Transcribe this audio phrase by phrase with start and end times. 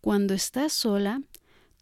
[0.00, 1.20] Cuando estás sola,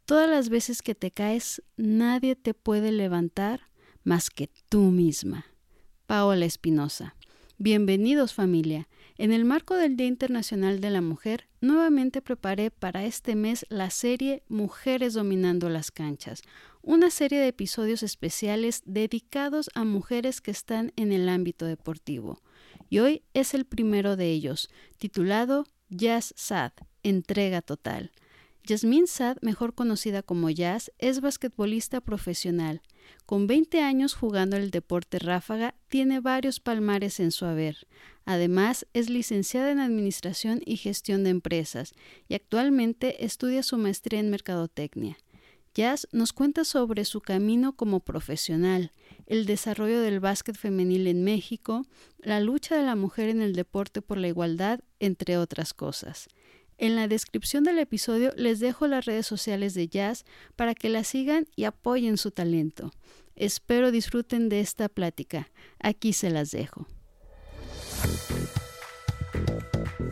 [0.04, 3.68] todas las veces que te caes, nadie te puede levantar
[4.02, 5.46] más que tú misma.
[6.06, 7.14] Paola Espinosa.
[7.58, 8.88] Bienvenidos familia.
[9.18, 13.88] En el marco del Día Internacional de la Mujer, nuevamente preparé para este mes la
[13.90, 16.42] serie Mujeres Dominando las Canchas,
[16.82, 22.42] una serie de episodios especiales dedicados a mujeres que están en el ámbito deportivo.
[22.90, 26.72] Y hoy es el primero de ellos, titulado Jazz Sad,
[27.02, 28.10] entrega total.
[28.68, 32.82] Yasmín Sad, mejor conocida como Jazz, es basquetbolista profesional.
[33.24, 37.86] Con 20 años jugando el deporte ráfaga, tiene varios palmares en su haber.
[38.26, 41.94] Además, es licenciada en Administración y Gestión de Empresas
[42.28, 45.16] y actualmente estudia su maestría en Mercadotecnia.
[45.74, 48.92] Jazz nos cuenta sobre su camino como profesional,
[49.26, 51.86] el desarrollo del básquet femenil en México,
[52.18, 56.28] la lucha de la mujer en el deporte por la igualdad, entre otras cosas.
[56.80, 60.24] En la descripción del episodio les dejo las redes sociales de Jazz
[60.54, 62.92] para que la sigan y apoyen su talento.
[63.34, 65.50] Espero disfruten de esta plática.
[65.80, 66.86] Aquí se las dejo.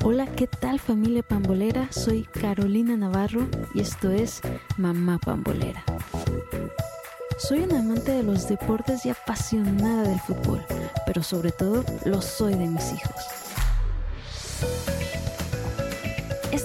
[0.03, 1.93] Hola, ¿qué tal familia pambolera?
[1.93, 4.41] Soy Carolina Navarro y esto es
[4.77, 5.85] Mamá Pambolera.
[7.39, 10.65] Soy una amante de los deportes y apasionada del fútbol,
[11.07, 15.06] pero sobre todo lo soy de mis hijos.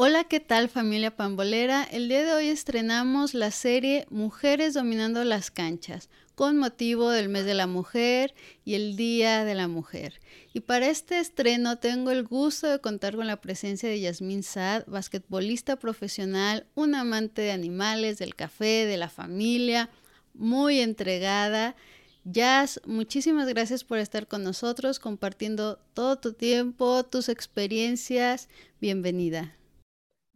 [0.00, 1.82] Hola, ¿qué tal familia pambolera?
[1.82, 7.44] El día de hoy estrenamos la serie Mujeres Dominando las Canchas, con motivo del mes
[7.44, 8.32] de la mujer
[8.64, 10.20] y el Día de la Mujer.
[10.52, 14.84] Y para este estreno tengo el gusto de contar con la presencia de Yasmín Saad,
[14.86, 19.90] basquetbolista profesional, un amante de animales, del café, de la familia,
[20.32, 21.74] muy entregada.
[22.22, 28.48] Jazz, muchísimas gracias por estar con nosotros, compartiendo todo tu tiempo, tus experiencias.
[28.80, 29.57] Bienvenida.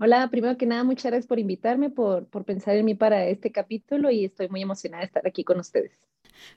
[0.04, 3.52] Hola, primero que nada, muchas gracias por invitarme, por, por pensar en mí para este
[3.52, 5.92] capítulo y estoy muy emocionada de estar aquí con ustedes.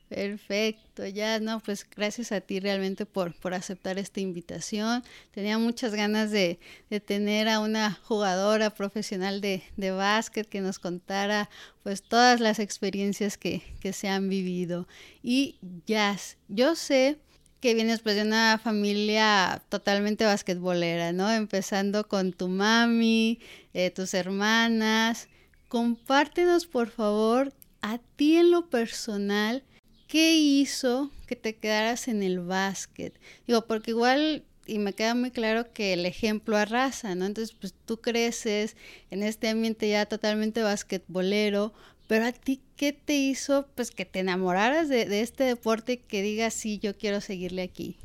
[0.10, 5.04] Perfecto, ya no, pues gracias a ti realmente por, por aceptar esta invitación.
[5.30, 6.58] Tenía muchas ganas de,
[6.90, 11.48] de tener a una jugadora profesional de, de, básquet que nos contara
[11.84, 14.88] pues todas las experiencias que, que se han vivido.
[15.22, 16.18] Y ya,
[16.48, 17.20] yo sé
[17.66, 21.32] que vienes pues de una familia totalmente basquetbolera, ¿no?
[21.32, 23.40] Empezando con tu mami,
[23.74, 25.28] eh, tus hermanas.
[25.68, 29.64] Compártenos, por favor, a ti en lo personal,
[30.08, 33.20] ¿qué hizo que te quedaras en el básquet?
[33.48, 37.26] Digo, porque igual, y me queda muy claro que el ejemplo arrasa, ¿no?
[37.26, 38.78] Entonces, pues tú creces
[39.10, 41.74] en este ambiente ya totalmente basquetbolero,
[42.08, 46.54] pero a ti, ¿qué te hizo pues que te enamoraras de, este deporte que digas,
[46.54, 47.98] sí, yo quiero seguirle aquí?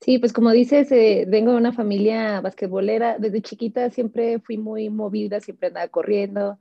[0.00, 3.18] Sí, pues como dices, eh, vengo de una familia basquetbolera.
[3.18, 6.58] Desde chiquita siempre fui muy movida, siempre andaba corriendo,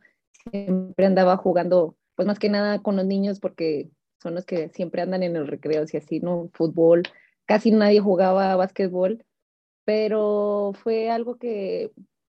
[0.50, 3.90] siempre andaba jugando, pues más que nada con los niños porque
[4.22, 6.50] son los que siempre andan en el recreo y así, ¿no?
[6.54, 7.04] Fútbol.
[7.46, 9.24] Casi nadie jugaba basquetbol,
[9.84, 11.92] pero fue algo que,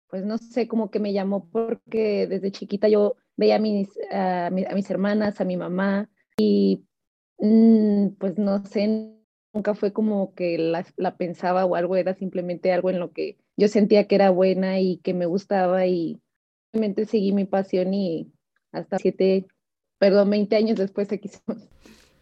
[0.09, 4.51] pues no sé, como que me llamó porque desde chiquita yo veía a mis, a,
[4.51, 6.85] mis hermanas, a mi mamá y
[7.39, 9.17] mm, pues no sé,
[9.55, 13.69] nunca fue como que la, pensaba o algo, era simplemente algo en lo que yo
[13.69, 16.21] sentía que era buena y que me gustaba y
[16.71, 18.31] simplemente seguí mi pasión y
[18.73, 19.47] hasta siete,
[19.99, 21.67] perdón, 20 años después aquí somos.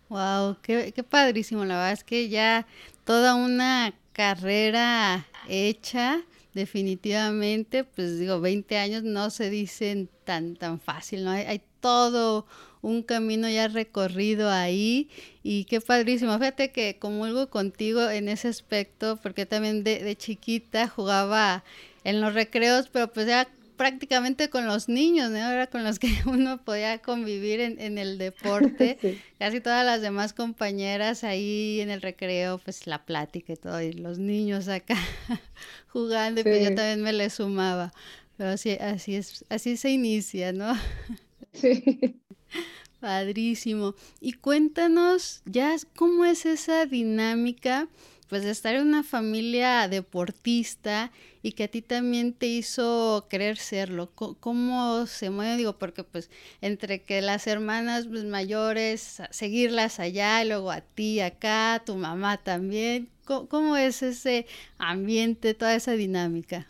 [0.08, 2.64] Wow, qué, qué padrísimo, la verdad es que ya
[3.04, 6.22] toda una carrera hecha
[6.58, 11.30] definitivamente, pues digo, 20 años no se dicen tan, tan fácil, ¿no?
[11.30, 12.46] Hay, hay todo
[12.82, 15.08] un camino ya recorrido ahí
[15.44, 16.36] y qué padrísimo.
[16.36, 21.62] Fíjate que comulgo contigo en ese aspecto porque también de, de chiquita jugaba
[22.02, 23.48] en los recreos, pero pues ya
[23.78, 25.38] prácticamente con los niños, ¿no?
[25.38, 28.98] Era con los que uno podía convivir en, en el deporte.
[29.38, 33.92] Casi todas las demás compañeras ahí en el recreo, pues la plática y todo, y
[33.92, 34.98] los niños acá
[35.88, 37.94] jugando, y pues yo también me le sumaba.
[38.36, 40.76] Pero así, así es, así se inicia, ¿no?
[41.54, 42.20] Sí.
[43.00, 43.94] Padrísimo.
[44.20, 47.88] Y cuéntanos ya cómo es esa dinámica
[48.28, 51.10] pues de estar en una familia deportista
[51.42, 54.10] y que a ti también te hizo querer serlo.
[54.14, 55.56] ¿Cómo se mueve?
[55.56, 56.30] Digo, porque pues
[56.60, 63.08] entre que las hermanas pues, mayores, seguirlas allá, luego a ti acá, tu mamá también,
[63.24, 64.46] ¿cómo, es ese
[64.78, 66.66] ambiente, toda esa dinámica?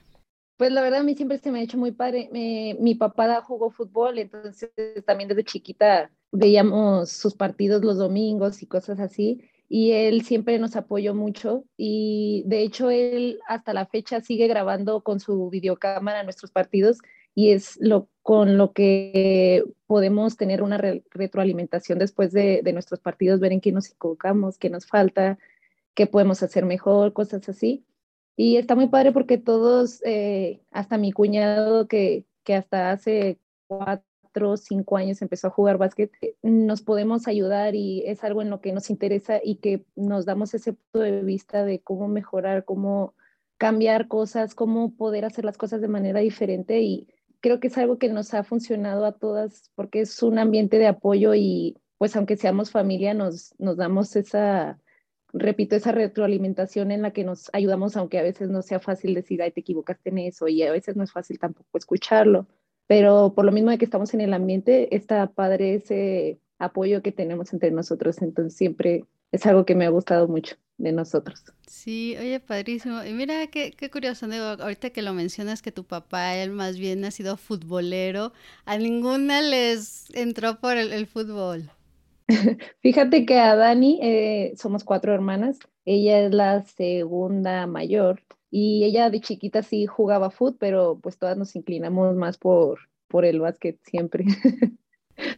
[0.56, 2.28] Pues la verdad a mí siempre se me ha hecho muy padre.
[2.32, 4.70] mi papá jugó fútbol, entonces
[5.06, 10.76] también desde chiquita veíamos sus partidos los domingos y cosas así y él siempre nos
[10.76, 16.50] apoyó mucho y de hecho él hasta la fecha sigue grabando con su videocámara nuestros
[16.50, 16.98] partidos
[17.34, 23.52] y es lo con lo que podemos tener una retroalimentación después de, nuestros partidos, ver
[23.52, 25.38] en qué nos equivocamos, qué nos falta,
[25.94, 27.86] qué podemos hacer mejor, cosas así.
[28.36, 34.07] Y está muy padre porque todos, eh, hasta mi cuñado que, que hasta hace cuatro
[34.56, 36.10] cinco años empezó a jugar básquet,
[36.42, 40.54] nos podemos ayudar y es algo en lo que nos interesa y que nos damos
[40.54, 43.14] ese punto de vista de cómo mejorar, cómo
[43.58, 47.08] cambiar cosas, cómo poder hacer las cosas de manera diferente y
[47.40, 50.86] creo que es algo que nos ha funcionado a todas porque es un ambiente de
[50.86, 54.78] apoyo y pues aunque seamos familia nos, nos damos esa,
[55.32, 59.42] repito, esa retroalimentación en la que nos ayudamos, aunque a veces no sea fácil decir,
[59.42, 62.46] ay, te equivocaste en eso, y a veces no es fácil tampoco escucharlo
[62.88, 67.12] pero por lo mismo de que estamos en el ambiente, está padre ese apoyo que
[67.12, 71.44] tenemos entre nosotros, entonces siempre es algo que me ha gustado mucho de nosotros.
[71.66, 73.04] Sí, oye, padrísimo.
[73.04, 77.04] Y mira qué, qué curioso, ahorita que lo mencionas que tu papá, él más bien
[77.04, 78.32] ha sido futbolero,
[78.64, 81.70] a ninguna les entró por el, fútbol.
[82.80, 89.10] Fíjate que a Dani eh, somos cuatro hermanas, ella es la segunda mayor y ella
[89.10, 93.78] de chiquita sí jugaba fútbol, pero pues todas nos inclinamos más por, por el básquet
[93.84, 94.24] siempre.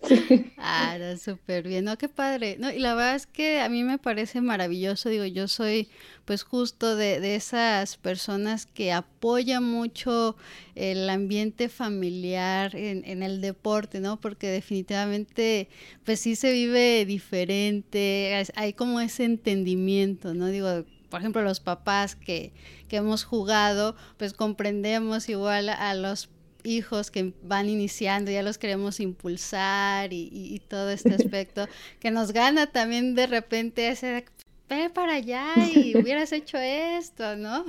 [0.03, 0.53] sí.
[0.59, 1.99] Ah, súper bien, ¿no?
[1.99, 2.57] Qué padre.
[2.59, 5.89] No, y la verdad es que a mí me parece maravilloso, digo, yo soy
[6.25, 10.37] pues justo de, de esas personas que apoyan mucho
[10.77, 14.21] el ambiente familiar en, en, el deporte, ¿no?
[14.21, 15.69] Porque definitivamente
[16.05, 20.47] pues sí se vive diferente, hay como ese entendimiento, ¿no?
[20.47, 22.53] Digo, por ejemplo, los papás que,
[22.89, 26.31] que hemos jugado, pues comprendemos igual a los
[26.65, 31.67] hijos que van iniciando, ya los queremos impulsar y, todo este aspecto,
[31.99, 34.25] que nos gana también de repente ese,
[34.69, 37.65] ve para allá y hubieras hecho esto, ¿no?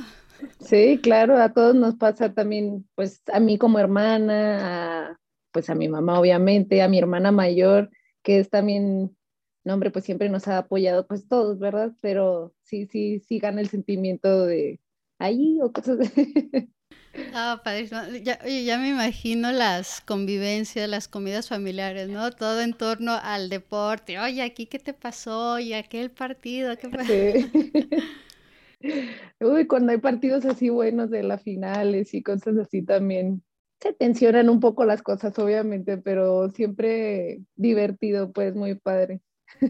[0.60, 5.20] Sí, claro, a todos nos pasa también, pues a mí como hermana, a,
[5.52, 7.90] pues a mi mamá obviamente, a mi hermana mayor,
[8.24, 9.16] que es también
[9.64, 11.92] no, hombre, pues siempre nos ha apoyado, pues todos, ¿verdad?
[12.02, 14.80] Pero sí, sí, sí gana el sentimiento de
[15.20, 16.70] ahí o cosas de...
[17.34, 18.02] Ah, padrísimo.
[18.24, 22.32] Ya, ya me imagino las convivencias, las comidas familiares, ¿no?
[22.32, 24.18] Todo en torno al deporte.
[24.20, 27.14] Oye, aquí qué te pasó, y aquel partido, ¿qué pasó?
[29.40, 33.44] Uy, cuando hay partidos así buenos de las finales y cosas así también,
[33.80, 39.22] se tensionan un poco las cosas, obviamente, pero siempre divertido, pues muy padre.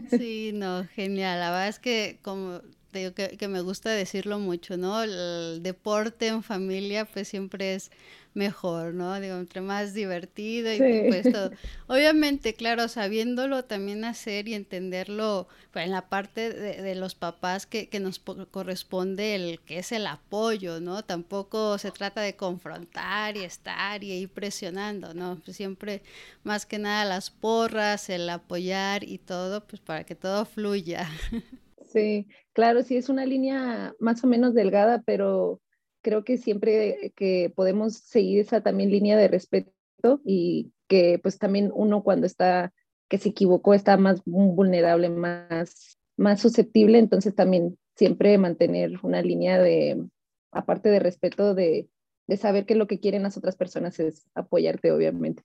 [0.06, 1.40] Sí, no, genial.
[1.40, 2.60] La verdad es que como
[2.92, 5.02] digo que, que, me gusta decirlo mucho, ¿no?
[5.02, 7.90] El deporte en familia pues siempre es
[8.34, 9.20] mejor, ¿no?
[9.20, 10.78] Digo, entre más divertido y
[11.08, 11.50] pues todo.
[11.86, 17.88] Obviamente, claro, sabiéndolo también hacer y entenderlo pues, en la parte de, los papás que,
[17.88, 21.04] que, nos corresponde el que es el apoyo, ¿no?
[21.04, 25.40] Tampoco se trata de confrontar y estar y ir presionando, ¿no?
[25.44, 26.02] Pues siempre,
[26.42, 31.08] más que nada, las porras, el apoyar y todo, pues para que todo fluya.
[31.92, 35.60] Sí, claro, sí es una línea más o menos delgada, pero
[36.02, 41.70] creo que siempre que podemos seguir esa también línea de respeto y que pues también
[41.74, 42.72] uno cuando está,
[43.08, 49.60] que se equivocó, está más vulnerable, más, más susceptible, entonces también siempre mantener una línea
[49.60, 50.04] de,
[50.50, 51.88] aparte de respeto, de,
[52.26, 55.42] de saber que lo que quieren las otras personas es apoyarte, obviamente.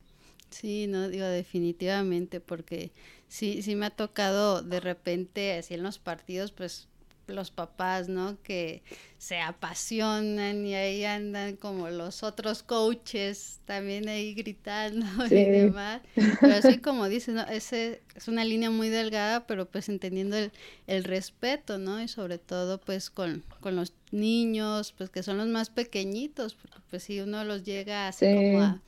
[0.50, 2.92] Sí, no, digo definitivamente, porque
[3.28, 6.88] sí, sí me ha tocado de repente, así en los partidos, pues
[7.28, 8.42] los papás, ¿no?
[8.44, 8.84] Que
[9.18, 16.02] se apasionan y ahí andan como los otros coaches también ahí gritando y demás.
[16.40, 17.42] Pero así como dices, ¿no?
[17.44, 20.52] Ese es una línea muy delgada, pero pues entendiendo el,
[20.88, 22.02] el respeto, ¿no?
[22.02, 26.78] Y sobre todo pues con, con los niños, pues que son los más pequeñitos, porque
[26.90, 28.82] pues si uno los llega así como a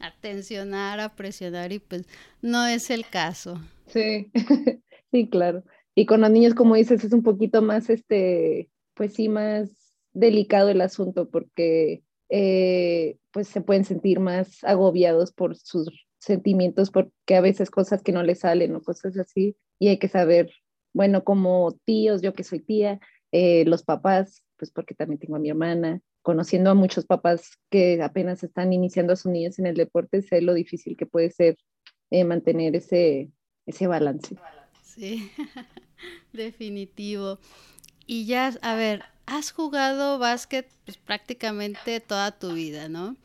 [0.00, 2.04] a tensionar, a presionar y pues
[2.42, 3.60] no es el caso.
[3.86, 4.30] Sí,
[5.12, 5.64] sí, claro.
[5.98, 9.70] Y con los niños, como dices, es un poquito más, este, pues sí, más
[10.12, 15.88] delicado el asunto porque eh, pues se pueden sentir más agobiados por sus
[16.18, 20.08] sentimientos porque a veces cosas que no les salen o cosas así y hay que
[20.08, 20.50] saber,
[20.92, 23.00] bueno, como tíos, yo que soy tía,
[23.32, 28.02] eh, los papás, pues porque también tengo a mi hermana, conociendo a muchos papás que
[28.02, 31.56] apenas están iniciando a sus niños en el deporte, sé lo difícil que puede ser
[32.10, 33.30] eh, mantener ese,
[33.64, 34.36] ese balance.
[34.82, 35.30] Sí,
[36.32, 37.38] definitivo.
[38.06, 43.16] Y ya, a ver, has jugado básquet pues, prácticamente toda tu vida, ¿no?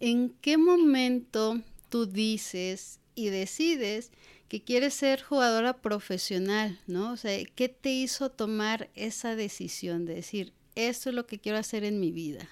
[0.00, 4.12] ¿En qué momento tú dices y decides
[4.48, 7.12] que quieres ser jugadora profesional, ¿no?
[7.12, 11.58] O sea, ¿qué te hizo tomar esa decisión de decir, esto es lo que quiero
[11.58, 12.48] hacer en mi vida?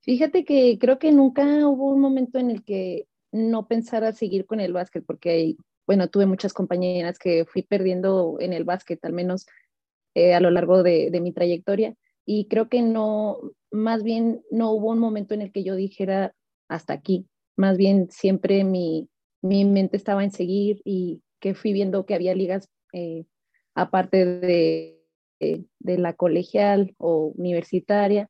[0.00, 4.60] Fíjate que creo que nunca hubo un momento en el que no pensara seguir con
[4.60, 5.56] el básquet, porque,
[5.86, 9.46] bueno, tuve muchas compañeras que fui perdiendo en el básquet, al menos
[10.14, 13.38] eh, a lo largo de, de mi trayectoria, y creo que no,
[13.70, 16.34] más bien no hubo un momento en el que yo dijera
[16.68, 17.26] hasta aquí,
[17.56, 19.08] más bien siempre mi,
[19.42, 23.24] mi mente estaba en seguir y que fui viendo que había ligas eh,
[23.74, 25.00] aparte de,
[25.38, 28.28] de, la colegial o universitaria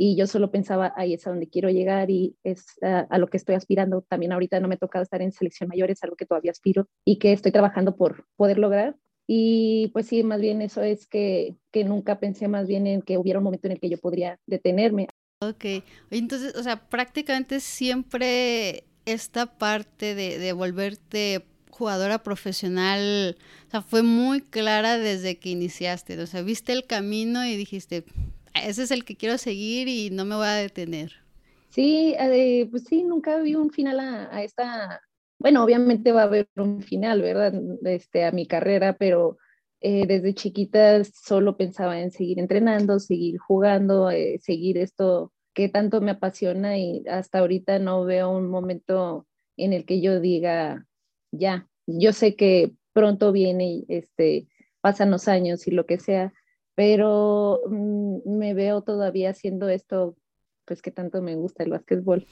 [0.00, 3.36] y yo solo pensaba, ahí es a donde quiero llegar y es a, lo que
[3.36, 4.02] estoy aspirando.
[4.02, 6.86] También ahorita no me ha tocado estar en selección mayor, es algo que todavía aspiro
[7.04, 8.96] y que estoy trabajando por poder lograr.
[9.26, 13.18] Y pues sí, más bien eso es que, que nunca pensé más bien en que
[13.18, 15.08] hubiera un momento en el que yo podría detenerme.
[15.40, 15.64] Ok,
[16.10, 23.36] entonces, o sea, prácticamente siempre esta parte de, de volverte jugadora profesional,
[23.66, 28.04] o sea, fue muy clara desde que iniciaste, o sea, viste el camino y dijiste,
[28.58, 31.12] ese es el que quiero seguir y no me voy a detener.
[31.70, 35.00] Sí, eh, pues sí, nunca vi un final a, esta,
[35.38, 37.52] bueno, obviamente va a haber un final, ¿verdad?
[37.84, 39.38] Este, a mi carrera, pero
[39.80, 46.00] eh, desde chiquita solo pensaba en seguir entrenando, seguir jugando, eh, seguir esto que tanto
[46.00, 50.86] me apasiona y hasta ahorita no veo un momento en el que yo diga,
[51.32, 54.48] ya, yo sé que pronto viene, este,
[54.80, 56.32] pasan los años y lo que sea,
[56.78, 60.14] pero mm, me veo todavía haciendo esto,
[60.64, 62.24] pues que tanto me gusta el básquetbol.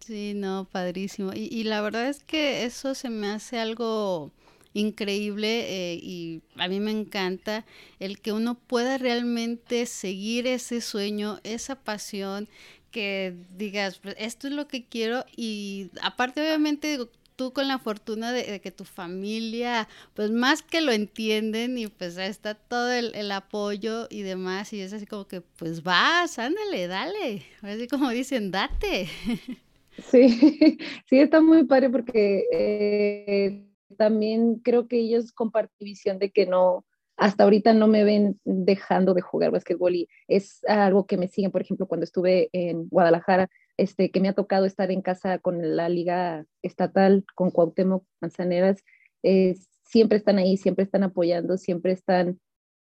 [0.00, 1.30] Sí, no, padrísimo.
[1.32, 4.32] Y, la verdad es que eso se me hace algo
[4.74, 7.64] increíble eh, y a mí me encanta
[8.00, 12.48] el que uno pueda realmente seguir ese sueño, esa pasión,
[12.90, 16.98] que digas, pues, esto es lo que quiero y aparte obviamente
[17.36, 22.16] tú con la fortuna de, que tu familia, pues más que lo entienden y pues
[22.18, 27.42] está todo el, apoyo y demás y es así como que pues vas, ándale, dale,
[27.62, 29.08] así como dicen, date.
[30.10, 30.28] Sí,
[31.06, 33.62] sí, está muy padre porque eh,
[33.98, 36.86] también creo que ellos comparten visión de que no,
[37.16, 41.50] hasta ahorita no me ven dejando de jugar básquetbol y es algo que me siguen,
[41.50, 45.76] por ejemplo, cuando estuve en Guadalajara, este, que me ha tocado estar en casa con
[45.76, 48.82] la liga estatal, con Cuauhtémoc Manzaneras,
[49.22, 52.40] eh, siempre están ahí, siempre están apoyando, siempre están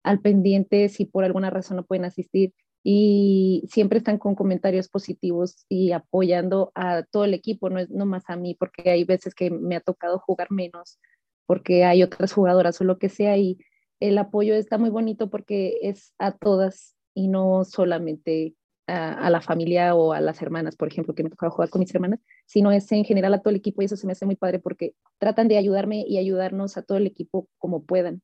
[0.04, 5.66] al pendiente si por alguna razón no pueden asistir y siempre están con comentarios positivos
[5.68, 9.50] y apoyando a todo el equipo, no es más a mí, porque hay veces que
[9.52, 11.00] me ha tocado jugar menos,
[11.46, 13.58] porque hay otras jugadoras o lo que sea, y
[14.00, 18.56] el apoyo está muy bonito porque es a todas y no solamente
[18.90, 21.94] a, la familia o a las hermanas, por ejemplo, que me tocaba jugar con mis
[21.94, 24.36] hermanas, sino es en general a todo el equipo y eso se me hace muy
[24.36, 28.22] padre porque tratan de ayudarme y ayudarnos a todo el equipo como puedan.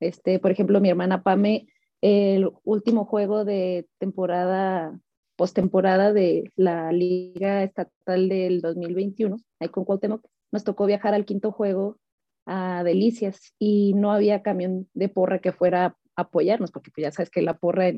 [0.00, 1.66] Este, por ejemplo, mi hermana Pame
[2.00, 5.00] el último juego de temporada,
[5.36, 11.50] postemporada de la Liga Estatal del 2021, ahí con Cuauhtémoc, nos tocó viajar al quinto
[11.50, 11.98] juego
[12.46, 17.10] a Delicias y no había camión de porra que fuera a apoyarnos, porque pues ya
[17.10, 17.90] sabes que la porra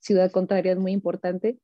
[0.00, 1.58] Ciudad Contraria es muy importante.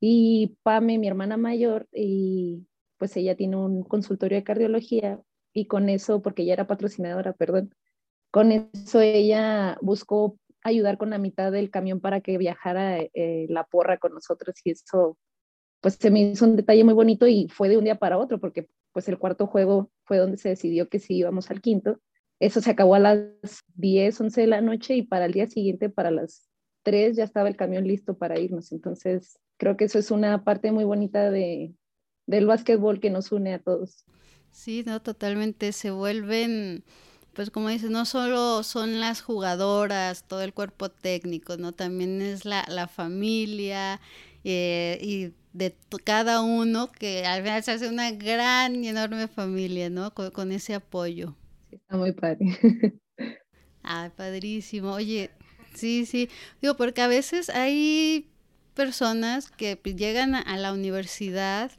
[0.00, 2.66] Y Pame, mi hermana mayor, y
[2.98, 5.20] pues ella tiene un consultorio de cardiología
[5.52, 7.74] y con eso, porque ella era patrocinadora, perdón,
[8.30, 13.64] con eso ella buscó ayudar con la mitad del camión para que viajara eh, la
[13.64, 15.18] porra con nosotros y eso
[15.80, 18.40] pues se me hizo un detalle muy bonito y fue de un día para otro
[18.40, 21.98] porque pues el cuarto juego fue donde se decidió que sí íbamos al quinto.
[22.38, 25.90] Eso se acabó a las 10, 11 de la noche y para el día siguiente,
[25.90, 26.48] para las
[26.82, 28.72] 3, ya estaba el camión listo para irnos.
[28.72, 31.74] Entonces, creo que eso es una parte muy bonita de,
[32.26, 34.04] del básquetbol que nos une a todos.
[34.50, 35.72] Sí, no, totalmente.
[35.72, 36.84] Se vuelven
[37.34, 41.72] pues como dices, no solo son las jugadoras, todo el cuerpo técnico, ¿no?
[41.72, 44.00] También es la, la familia
[44.44, 45.74] eh, y de
[46.04, 50.12] cada uno que al final se hace una gran y enorme familia, ¿no?
[50.12, 51.36] Con, ese apoyo.
[51.70, 52.46] está muy padre.
[53.82, 54.92] Ay, padrísimo.
[54.92, 55.30] Oye,
[55.74, 56.28] sí, sí.
[56.60, 58.28] Digo, porque a veces hay
[58.74, 61.70] personas que pues, llegan a la universidad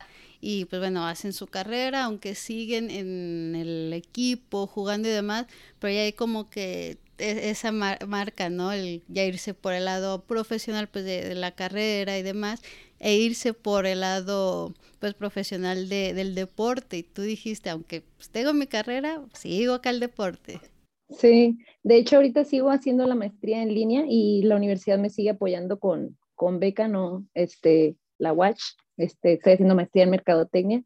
[0.45, 5.45] y pues bueno, hacen su carrera, aunque siguen en el equipo, jugando y demás,
[5.79, 8.73] pero ya hay como que e, esa marca, ¿no?
[8.73, 12.61] El ya irse por el lado profesional pues de, la carrera y demás
[12.99, 18.29] e irse por el lado pues profesional de, del deporte y tú dijiste, aunque pues,
[18.29, 20.59] tengo mi carrera, sigo acá el deporte.
[21.09, 25.31] Sí, de hecho ahorita sigo haciendo la maestría en línea y la universidad me sigue
[25.31, 28.61] apoyando con, con beca, no, este, la Watch,
[28.97, 30.83] este, estoy haciendo maestría en mercadotecnia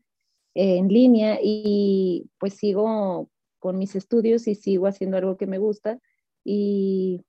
[0.58, 6.00] en línea y pues sigo con mis estudios y sigo haciendo algo que me gusta
[6.44, 7.24] y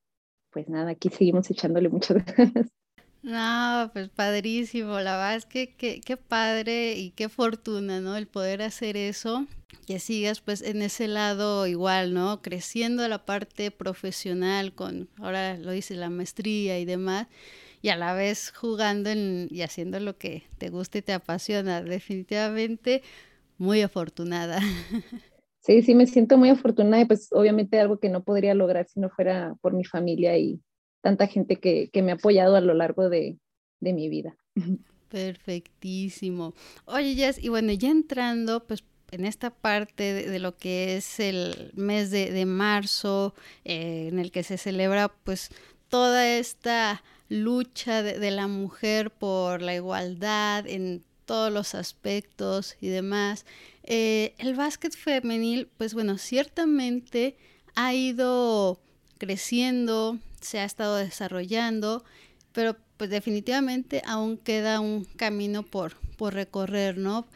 [0.51, 2.69] pues nada, aquí seguimos echándole muchas ganas.
[3.21, 8.17] No, pues padrísimo, la verdad es que qué padre y qué fortuna, ¿no?
[8.17, 9.47] El poder hacer eso,
[9.87, 12.43] que sigas pues en ese lado igual, ¿no?
[12.43, 17.29] Creciendo la parte profesional con, ahora lo dice, la maestría y demás,
[17.81, 21.83] y a la vez jugando en, y haciendo lo que te gusta y te apasiona.
[21.83, 23.03] Definitivamente
[23.59, 24.61] muy afortunada.
[25.61, 29.01] Sí, sí, me siento muy afortunada y pues obviamente algo que no podría lograr si
[29.01, 30.63] no fuera por mi familia y
[31.03, 33.39] tanta gente que, me ha apoyado a lo largo de,
[33.81, 34.35] mi vida.
[35.11, 36.55] Perfectísimo.
[36.87, 41.71] Oye, Jess, y bueno, ya entrando pues en esta parte de, lo que es el
[41.75, 43.35] mes de, marzo,
[43.65, 45.51] eh, en el que se celebra pues
[45.89, 53.45] toda esta lucha de, la mujer por la igualdad en todos los aspectos y demás.
[53.85, 57.37] Eh, el básquet femenil, pues bueno, ciertamente
[57.75, 58.81] ha ido
[59.19, 62.05] creciendo, se ha estado desarrollando,
[62.53, 67.27] pero pues definitivamente aún queda un camino por, por recorrer, ¿no?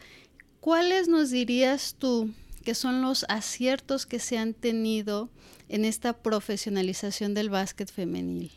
[0.63, 2.29] ¿Cuáles nos dirías tú
[2.63, 5.29] que son los aciertos que se han tenido
[5.67, 8.49] en esta profesionalización del básquet femenil?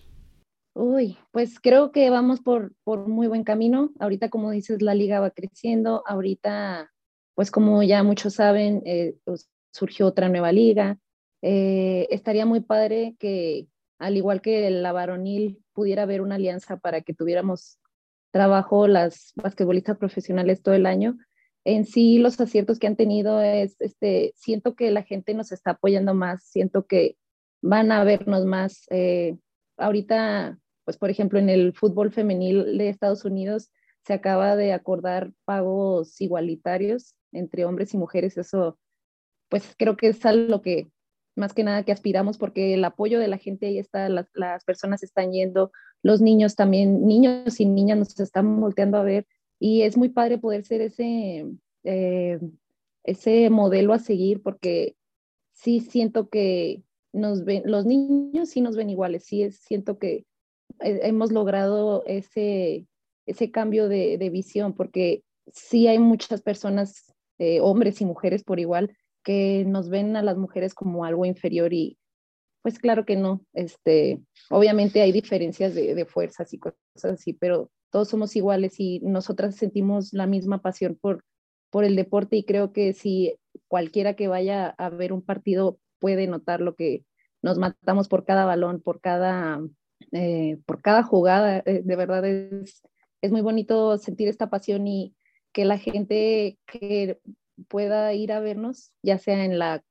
[0.72, 3.90] Uy, pues creo que vamos por, por muy buen camino.
[3.98, 6.04] Ahorita, como dices, la liga va creciendo.
[6.06, 6.92] Ahorita,
[7.34, 11.00] pues como ya muchos saben, eh, pues, surgió otra nueva liga.
[11.42, 13.66] Eh, estaría muy padre que,
[13.98, 17.80] al igual que la varonil, pudiera haber una alianza para que tuviéramos
[18.30, 21.18] trabajo las basquetbolistas profesionales todo el año.
[21.66, 25.73] En sí, los aciertos que han tenido es, este, siento que la gente nos está
[25.73, 27.16] apoyando más, siento que
[27.61, 28.87] van a vernos más.
[28.90, 29.37] Eh,
[29.76, 33.71] ahorita pues por ejemplo en el fútbol femenil de Estados Unidos
[34.06, 38.38] se acaba de acordar pagos igualitarios entre hombres y mujeres.
[38.38, 38.78] Eso,
[39.50, 40.88] pues creo que es a lo que
[41.34, 45.02] más que nada que aspiramos porque el apoyo de la gente ahí está, las, personas
[45.02, 45.73] están yendo,
[46.04, 49.26] los niños también, niños y niñas nos están volteando a ver
[49.58, 51.45] y es muy padre poder ser ese,
[51.86, 52.38] eh,
[53.04, 54.96] ese modelo a seguir porque
[55.52, 60.26] sí siento que nos ven, los niños sí nos ven iguales, sí siento que
[60.80, 62.86] hemos logrado ese,
[63.26, 65.22] ese cambio de, visión, porque
[65.52, 70.36] sí hay muchas personas, eh, hombres y mujeres por igual, que nos ven a las
[70.36, 71.99] mujeres como algo inferior y
[72.62, 73.44] pues claro que no.
[73.52, 74.20] Este,
[74.50, 79.54] obviamente hay diferencias de, de fuerzas y cosas así, pero todos somos iguales y nosotras
[79.54, 81.25] sentimos la misma pasión por,
[81.70, 83.36] por el deporte y creo que si
[83.68, 87.04] cualquiera que vaya a ver un partido puede notar lo que
[87.42, 89.60] nos matamos por cada balón, por cada
[90.12, 91.62] eh, por cada jugada.
[91.66, 92.82] Eh, de verdad es,
[93.22, 95.14] es muy bonito sentir esta pasión y
[95.52, 97.18] que la gente que
[97.68, 99.82] pueda ir a vernos, ya sea en la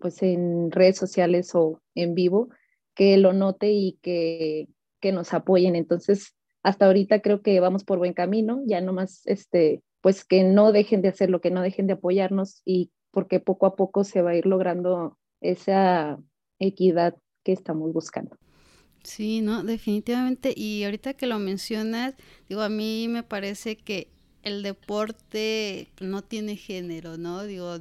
[0.00, 2.50] pues en redes sociales o en vivo,
[2.94, 4.68] que lo note y que,
[5.00, 5.76] que nos apoyen.
[5.76, 10.72] Entonces, hasta ahorita creo que vamos por buen camino, ya nomás este, pues que no
[10.72, 14.30] dejen de hacerlo, que no dejen de apoyarnos y porque poco a poco se va
[14.30, 16.18] a ir logrando esa
[16.58, 18.36] equidad que estamos buscando.
[19.02, 20.52] Sí, no, definitivamente.
[20.56, 22.14] Y ahorita que lo mencionas,
[22.48, 27.44] digo, a mí me parece que el deporte no tiene género, ¿no?
[27.44, 27.78] Digo,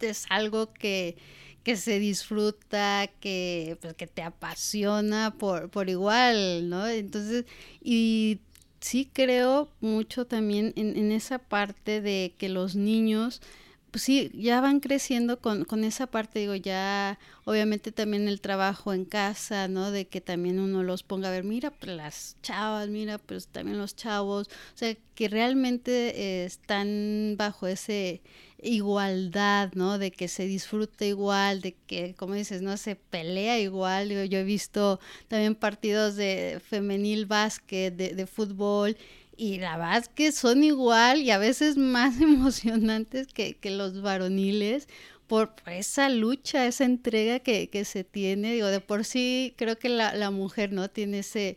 [0.00, 1.16] es algo que,
[1.62, 6.86] que se disfruta, que, pues, que te apasiona por, por igual, ¿no?
[6.88, 7.44] Entonces,
[7.82, 8.40] y
[8.86, 13.42] sí creo mucho también en, en esa parte de que los niños
[13.90, 18.92] pues sí, ya van creciendo con, con esa parte, digo, ya obviamente también el trabajo
[18.92, 19.90] en casa, ¿no?
[19.90, 23.78] De que también uno los ponga a ver, mira, pues las chavas, mira, pues también
[23.78, 28.22] los chavos, o sea, que realmente eh, están bajo ese
[28.62, 29.98] igualdad, ¿no?
[29.98, 34.10] De que se disfruta igual, de que, como dices, no se pelea igual.
[34.10, 38.96] Yo, yo he visto también partidos de femenil básquet, de, de fútbol,
[39.36, 44.88] y la verdad es que son igual y a veces más emocionantes que, los varoniles
[45.26, 48.54] por, esa lucha, esa entrega que, se tiene.
[48.54, 50.88] Digo, de por sí creo que la, la mujer, ¿no?
[50.88, 51.56] Tiene ese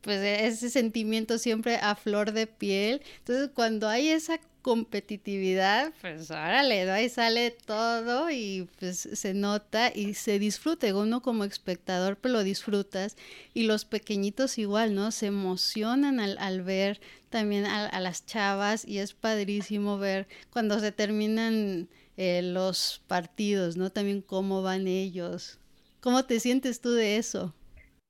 [0.00, 3.02] pues ese sentimiento siempre a flor de piel.
[3.18, 6.92] Entonces, cuando hay esa competitividad, pues órale, ¿no?
[6.92, 10.94] ahí sale todo y pues se nota y se disfruta.
[10.94, 13.16] Uno como espectador pues lo disfrutas
[13.54, 15.10] y los pequeñitos igual, ¿no?
[15.10, 21.88] Se emocionan al, ver también a, las chavas y es padrísimo ver cuando se terminan
[22.16, 23.90] eh, los partidos, ¿no?
[23.90, 25.58] También cómo van ellos.
[26.00, 27.54] ¿Cómo te sientes tú de eso?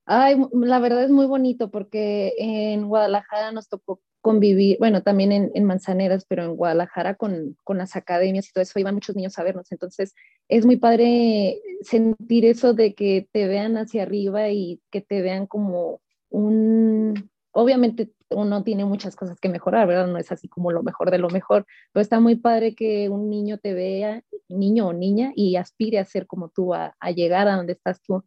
[0.06, 5.64] Ay, la verdad es muy bonito porque en Guadalajara nos tocó convivir, bueno, también en,
[5.64, 9.42] Manzaneras, pero en Guadalajara con, con, las academias y todo eso, iban muchos niños a
[9.42, 9.72] vernos.
[9.72, 10.14] Entonces,
[10.48, 15.46] es muy padre sentir eso de que te vean hacia arriba y que te vean
[15.46, 20.06] como un, obviamente uno tiene muchas cosas que mejorar, ¿verdad?
[20.06, 23.28] No es así como lo mejor de lo mejor, pero está muy padre que un
[23.28, 27.56] niño te vea, niño o niña, y aspire a ser como tú, a llegar a
[27.56, 28.22] donde estás tú.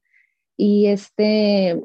[0.58, 1.82] Y este,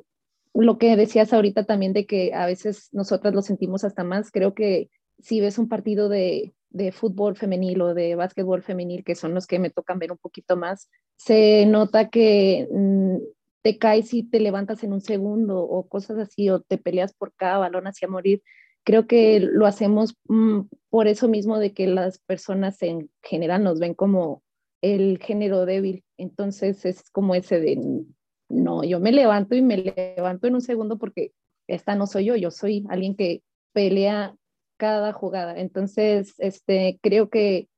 [0.55, 4.55] lo que decías ahorita también de que a veces nosotras lo sentimos hasta más, creo
[4.55, 9.35] que si ves un partido de, de fútbol femenil o de básquetbol femenil, que son
[9.35, 13.17] los que me tocan ver un poquito más, se nota que mm,
[13.63, 17.33] te caes y te levantas en un segundo o cosas así, o te peleas por
[17.35, 18.43] cada balón hacia morir.
[18.85, 23.81] Creo que lo hacemos mm, por eso mismo de que las personas en general nos
[23.81, 24.43] ven como
[24.83, 26.05] el género débil.
[26.17, 28.05] Entonces es como ese de
[28.49, 31.33] no, yo me levanto y me levanto en un segundo porque
[31.67, 34.35] esta no soy yo, yo soy alguien que pelea
[34.79, 35.59] cada jugada.
[35.59, 37.69] Entonces, este, creo que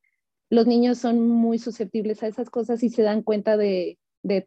[0.51, 3.99] los niños son muy susceptibles a esas cosas y se dan cuenta de,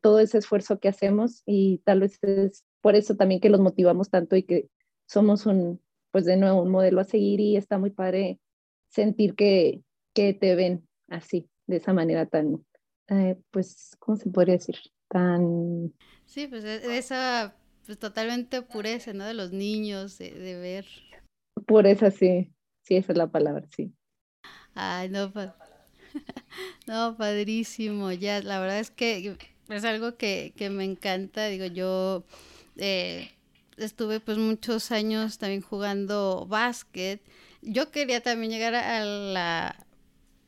[0.02, 4.10] todo ese esfuerzo que hacemos y tal vez es por eso también que los motivamos
[4.10, 4.70] tanto y que
[5.08, 5.82] somos un,
[6.12, 8.40] pues de nuevo, un modelo a seguir y está muy padre
[8.90, 9.82] sentir que,
[10.14, 12.64] que te ven así, de esa manera tan,
[13.08, 14.76] eh, pues, ¿cómo se podría decir?
[15.14, 15.94] Tan
[16.26, 17.54] Sí, pues e, esa
[17.86, 19.26] pues, totalmente pureza, ¿no?
[19.26, 20.86] De los niños, de, de ver.
[21.68, 22.52] Pureza, sí.
[22.82, 23.94] Sí, esa es la palabra, sí.
[24.76, 25.32] Ay, no,
[26.88, 28.12] no, padrísimo.
[28.12, 29.38] Ya, la verdad es que
[29.70, 31.46] es algo que, que me encanta.
[31.48, 32.24] Digo, yo
[32.78, 33.32] eh,
[33.78, 37.22] estuve pues muchos años también jugando básquet.
[37.62, 39.83] Yo quería también llegar a la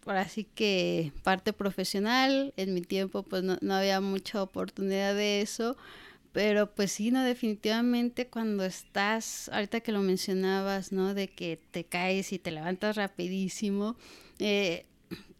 [0.05, 5.41] ahora sí que parte profesional, en mi tiempo pues no, no había mucha oportunidad de
[5.41, 5.77] eso,
[6.31, 11.13] pero pues sí, no, definitivamente cuando estás, ahorita que lo mencionabas, ¿no?
[11.13, 13.95] De que te caes y te levantas rapidísimo,
[14.39, 14.85] eh,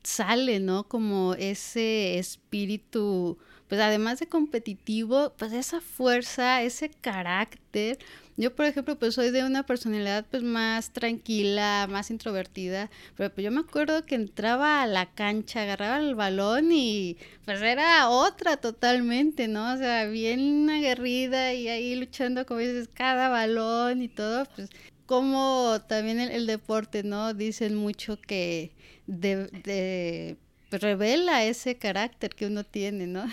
[0.04, 0.88] sale, ¿no?
[0.88, 7.98] Como ese espíritu, pues además de competitivo, pues esa fuerza, ese carácter,
[8.38, 13.46] yo, por ejemplo, pues soy de una personalidad pues más tranquila, más introvertida, pero pues
[13.46, 18.58] yo me acuerdo que entraba a la cancha, agarraba el balón y pues era otra
[18.58, 19.74] totalmente, ¿no?
[19.74, 24.70] O sea, bien aguerrida y ahí luchando, como dices, cada balón y todo, pues
[25.06, 27.34] como también el, deporte, ¿no?
[27.34, 28.72] Dicen mucho que
[29.08, 30.38] de,
[30.78, 33.26] revela ese carácter que uno tiene, ¿no?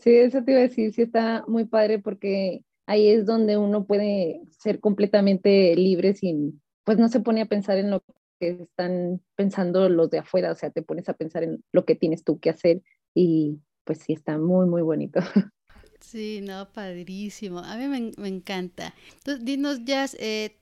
[0.00, 3.86] Sí, eso te iba a decir, sí está muy padre porque ahí es donde uno
[3.86, 8.02] puede ser completamente libre sin, pues no se pone a pensar en lo
[8.38, 11.94] que están pensando los de afuera, o sea, te pones a pensar en lo que
[11.94, 12.82] tienes tú que hacer
[13.14, 15.20] y pues sí, está muy, muy bonito.
[16.00, 17.58] Sí, no, padrísimo.
[17.58, 18.94] A mí me, encanta.
[19.14, 20.56] Entonces, dinos, Jazz, eh,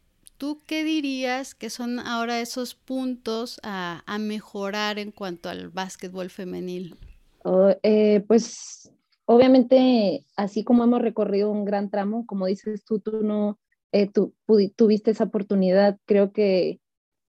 [0.45, 6.29] ¿tú qué dirías que son ahora esos puntos a, a mejorar en cuanto al básquetbol
[6.29, 6.97] femenil?
[7.45, 8.93] Oh, eh, pues
[9.25, 13.59] Obviamente, así como hemos recorrido un gran tramo, como dices tú, tú no
[13.91, 14.35] eh, tú,
[14.77, 16.79] tuviste esa oportunidad, creo que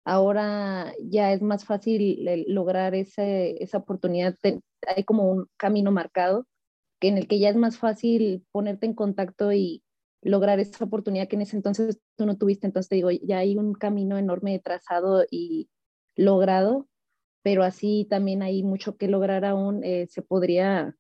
[0.05, 4.35] ahora ya es más fácil lograr ese, esa oportunidad.
[4.89, 6.49] hay como un camino marcado
[7.01, 9.84] en el que ya es más fácil ponerte en contacto y
[10.25, 12.67] lograr esa oportunidad que en ese entonces tú no tuviste.
[12.67, 15.69] Entonces te digo, ya hay un camino enorme trazado y
[16.17, 16.89] logrado,
[17.43, 19.85] pero así también hay mucho que lograr aún.
[19.85, 20.97] Eh, se podría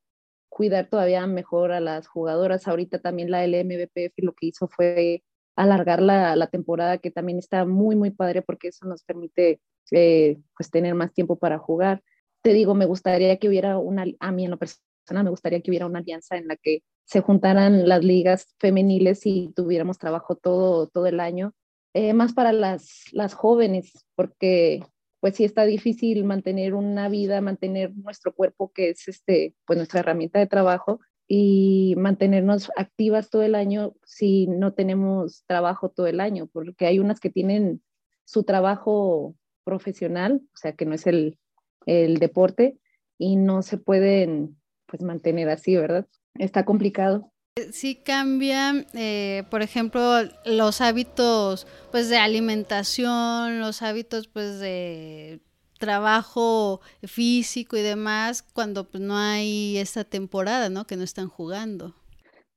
[0.48, 2.68] cuidar todavía mejor a las jugadoras.
[2.68, 5.24] Ahorita también la LMBPF lo que hizo fue
[5.56, 9.60] alargar la, la temporada, que también está muy, muy padre porque eso nos permite
[9.90, 12.02] eh, pues tener más tiempo para jugar.
[12.42, 15.70] Te digo, me gustaría que hubiera una, a mí en lo personal, me gustaría que
[15.70, 20.88] hubiera una alianza en la que se juntaran las ligas femeniles y tuviéramos trabajo todo,
[20.88, 21.54] todo el año,
[21.92, 24.82] eh, más para las, las jóvenes, porque
[25.20, 30.00] pues sí está difícil mantener una vida, mantener nuestro cuerpo, que es este, pues nuestra
[30.00, 36.20] herramienta de trabajo, y mantenernos activas todo el año si no tenemos trabajo todo el
[36.20, 37.82] año, porque hay unas que tienen
[38.24, 41.38] su trabajo profesional, o sea, que no es el,
[41.86, 42.78] el deporte,
[43.16, 46.06] y no se pueden pues mantener así, ¿verdad?
[46.38, 47.30] Está complicado.
[47.70, 50.02] Sí cambia, eh, por ejemplo,
[50.44, 55.40] los hábitos pues de alimentación, los hábitos pues de
[55.78, 60.86] trabajo físico y demás cuando pues, no hay esta temporada, ¿no?
[60.86, 61.94] Que no están jugando.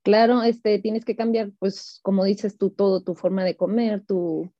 [0.02, 4.50] Claro, este, tienes que cambiar, pues, como dices tú, todo, tu forma de comer, tu,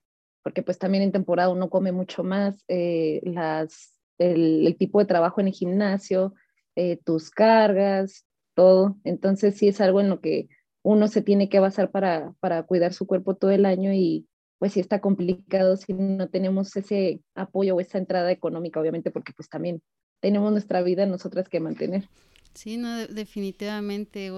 [0.43, 5.41] porque pues también en temporada uno come mucho más, eh, las, el, tipo de trabajo
[5.41, 6.35] en el gimnasio,
[6.77, 8.27] eh, tus cargas,
[8.59, 8.97] todo.
[9.05, 10.49] Entonces sí es algo en lo que
[10.83, 14.27] uno se tiene que basar para, para cuidar su cuerpo todo el año y
[14.59, 19.33] pues sí está complicado si no tenemos ese apoyo o esa entrada económica, obviamente, porque
[19.33, 19.81] pues también
[20.19, 22.09] tenemos nuestra vida nosotras que mantener.
[22.55, 24.33] Sí, no, definitivamente.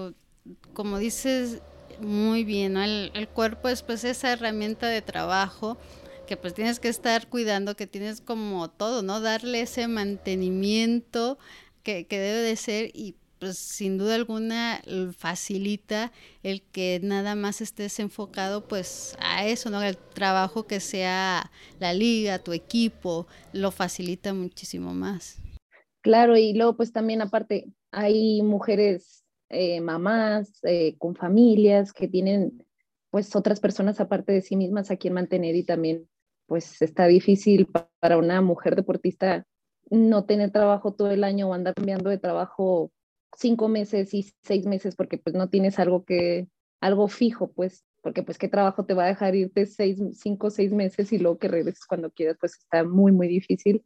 [0.73, 1.63] Como dices
[1.99, 5.77] muy bien, el, el, cuerpo es pues esa herramienta de trabajo
[6.27, 9.19] que pues tienes que estar cuidando, que tienes como todo, ¿no?
[9.19, 11.39] Darle ese mantenimiento
[11.81, 14.81] que, que debe de ser y pues sin duda alguna
[15.17, 16.11] facilita
[16.43, 19.81] el que nada más estés enfocado pues a eso, ¿no?
[19.81, 21.49] El trabajo que sea
[21.79, 25.41] la liga, tu equipo, lo facilita muchísimo más.
[26.01, 32.63] Claro, y luego pues también aparte hay mujeres eh, mamás eh, con familias que tienen
[33.09, 36.07] pues otras personas aparte de sí mismas a quien mantener y también
[36.45, 37.67] pues está difícil
[37.99, 39.47] para una mujer deportista
[39.89, 42.91] no tener trabajo todo el año o andar cambiando de trabajo
[43.37, 46.47] cinco meses y seis meses porque pues no tienes algo que,
[46.81, 50.71] algo fijo, pues, porque pues qué trabajo te va a dejar irte seis, cinco, seis
[50.71, 53.85] meses y luego que regreses cuando quieras, pues está muy, muy difícil.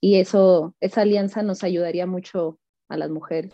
[0.00, 3.52] Y eso, esa alianza nos ayudaría mucho a las mujeres.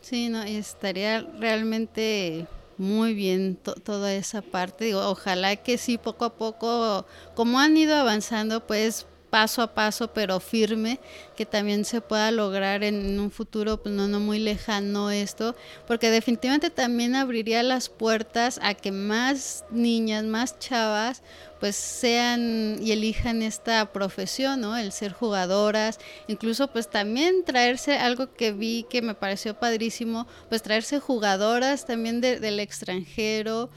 [0.00, 2.46] Sí, no, estaría realmente
[2.78, 4.86] muy bien toda esa parte.
[4.86, 10.12] Digo, ojalá que sí, poco a poco, como han ido avanzando, pues paso a paso
[10.12, 11.00] pero firme
[11.36, 15.54] que también se pueda lograr en un futuro pues no, no muy lejano esto
[15.86, 21.22] porque definitivamente también abriría las puertas a que más niñas más chavas
[21.60, 24.76] pues sean y elijan esta profesión, ¿no?
[24.76, 30.62] El ser jugadoras, incluso pues también traerse algo que vi que me pareció padrísimo, pues
[30.62, 33.68] traerse jugadoras también del extranjero,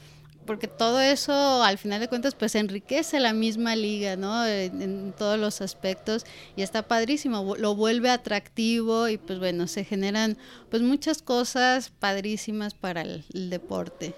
[0.46, 4.46] porque todo eso al final de cuentas pues enriquece la misma liga, ¿no?
[4.46, 6.24] En, todos los aspectos
[6.56, 10.36] y está padrísimo, lo vuelve atractivo y pues bueno, se generan
[10.70, 14.14] pues muchas cosas padrísimas para el, deporte.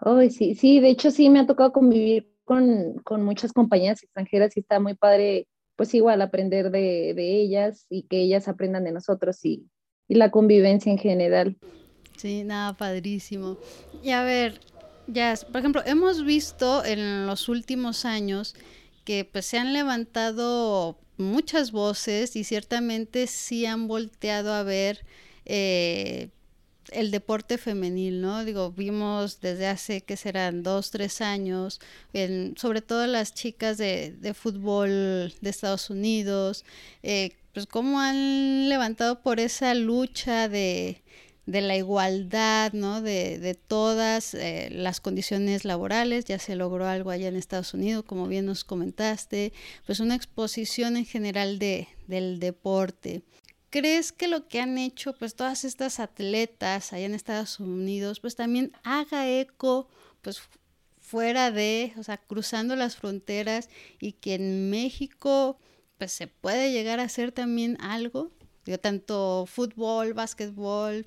[0.00, 4.56] Oh, sí, sí, de hecho sí me ha tocado convivir con, con, muchas compañías extranjeras
[4.56, 5.46] y está muy padre
[5.76, 9.66] pues igual aprender de, de ellas y que ellas aprendan de nosotros y,
[10.08, 11.56] y la convivencia en general.
[12.16, 13.56] Sí, nada, padrísimo.
[14.02, 14.60] Y a ver,
[15.06, 18.54] ya, por ejemplo, hemos visto en los últimos años
[19.04, 25.04] que pues se han levantado muchas voces y ciertamente sí han volteado a ver
[25.44, 26.30] eh,
[26.90, 28.44] el deporte femenil, ¿no?
[28.44, 31.80] Digo, vimos desde hace que serán dos, tres años,
[32.56, 36.64] sobre todo las chicas de, de, fútbol de Estados Unidos,
[37.02, 41.02] eh, pues cómo han levantado por esa lucha de,
[41.46, 43.02] de la igualdad, ¿no?
[43.02, 48.04] De, de todas eh, las condiciones laborales, ya se logró algo allá en Estados Unidos,
[48.04, 49.52] como bien nos comentaste,
[49.86, 53.22] pues una exposición en general de, del deporte.
[53.70, 58.36] ¿Crees que lo que han hecho pues todas estas atletas allá en Estados Unidos pues
[58.36, 59.88] también haga eco
[60.20, 60.42] pues
[61.00, 65.58] fuera de, o sea, cruzando las fronteras y que en México
[65.98, 68.30] pues se puede llegar a hacer también algo?
[68.64, 71.06] Digo, tanto fútbol, básquetbol,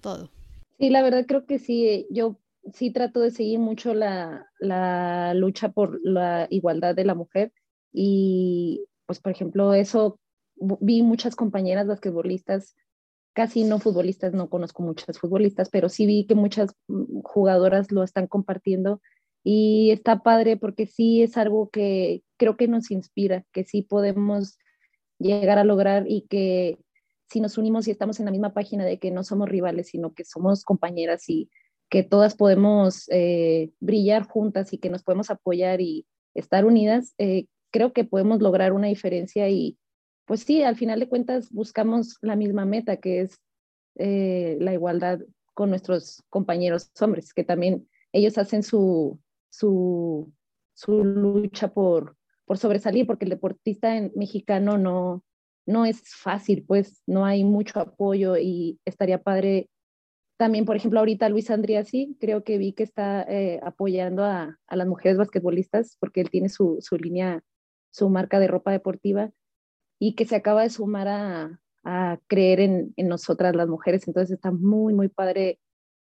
[0.00, 0.30] todo.
[0.78, 2.38] Sí, la verdad creo que sí, eh, yo
[2.72, 7.52] sí trato de seguir mucho la, la lucha por la igualdad de la mujer
[7.92, 10.18] y pues por ejemplo eso
[10.56, 12.76] vi muchas compañeras basquetbolistas
[13.32, 18.02] casi no futbolistas, no conozco muchas futbolistas, pero sí vi que muchas mm, jugadoras lo
[18.02, 19.00] están compartiendo
[19.42, 24.58] y está padre porque sí es algo que creo que nos inspira, que sí podemos
[25.18, 26.78] llegar a lograr y que
[27.30, 30.12] si nos unimos y estamos en la misma página de que no somos rivales, sino
[30.12, 31.48] que somos compañeras y
[31.88, 37.46] que todas podemos eh, brillar juntas y que nos podemos apoyar y estar unidas, eh,
[37.70, 39.78] creo que podemos lograr una diferencia y
[40.24, 43.40] pues sí, al final de cuentas buscamos la misma meta, que es
[43.96, 45.20] eh, la igualdad
[45.54, 50.32] con nuestros compañeros hombres, que también ellos hacen su, su,
[50.74, 55.24] su lucha por, por sobresalir, porque el deportista mexicano no,
[55.70, 59.68] no es fácil, pues no hay mucho apoyo y estaría padre
[60.40, 64.58] también, por ejemplo, ahorita Luis Andría sí, creo que vi que está eh, apoyando a,
[64.70, 67.42] las mujeres basquetbolistas porque él tiene su, línea,
[67.90, 69.30] su marca de ropa deportiva
[69.98, 71.60] y que se acaba de sumar a,
[72.26, 74.08] creer en, nosotras las mujeres.
[74.08, 75.60] Entonces está muy, muy padre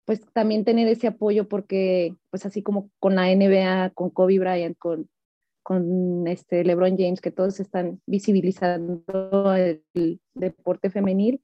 [0.04, 4.76] pues también tener ese apoyo porque pues así como con la NBA, con Kobe Bryant,
[4.78, 5.08] con,
[5.64, 9.02] con este LeBron James, que todos están visibilizando
[9.54, 11.42] el deporte femenil,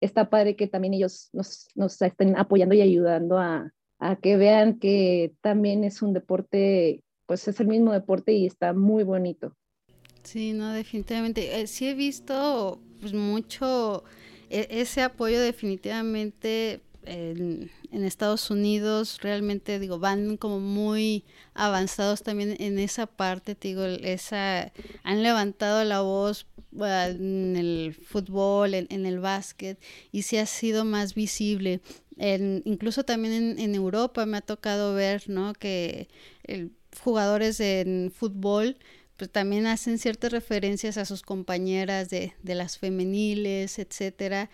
[0.00, 4.78] está padre que también ellos nos, nos estén apoyando y ayudando a, a que vean
[4.78, 9.54] que también es un deporte, pues es el mismo deporte y está muy bonito.
[10.22, 11.60] Sí, no, definitivamente.
[11.60, 14.02] Eh, sí he visto pues mucho
[14.50, 16.80] e, ese apoyo definitivamente
[17.92, 21.24] en, Estados Unidos realmente digo van como muy
[21.54, 24.72] avanzados también en esa parte te digo esa
[25.02, 26.46] han levantado la voz
[26.80, 29.78] en el fútbol en, el básquet
[30.12, 31.80] y sí ha sido más visible
[32.18, 36.08] incluso también en, Europa me ha tocado ver no que
[36.44, 36.72] el,
[37.02, 38.76] jugadores en fútbol
[39.18, 44.48] pues también hacen ciertas referencias a sus compañeras de, de las femeniles, etcétera.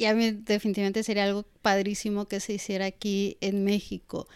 [0.00, 4.26] Y a mí definitivamente sería algo padrísimo que se hiciera aquí en México.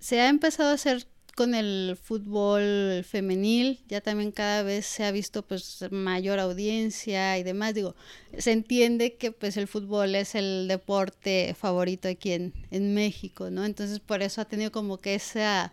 [0.00, 5.10] Se ha empezado a hacer con el fútbol femenil, ya también cada vez se ha
[5.10, 7.72] visto pues mayor audiencia y demás.
[7.72, 7.96] Digo,
[8.36, 13.64] se entiende que pues el fútbol es el deporte favorito aquí en, en México, ¿no?
[13.64, 15.72] Entonces por eso ha tenido como que esa,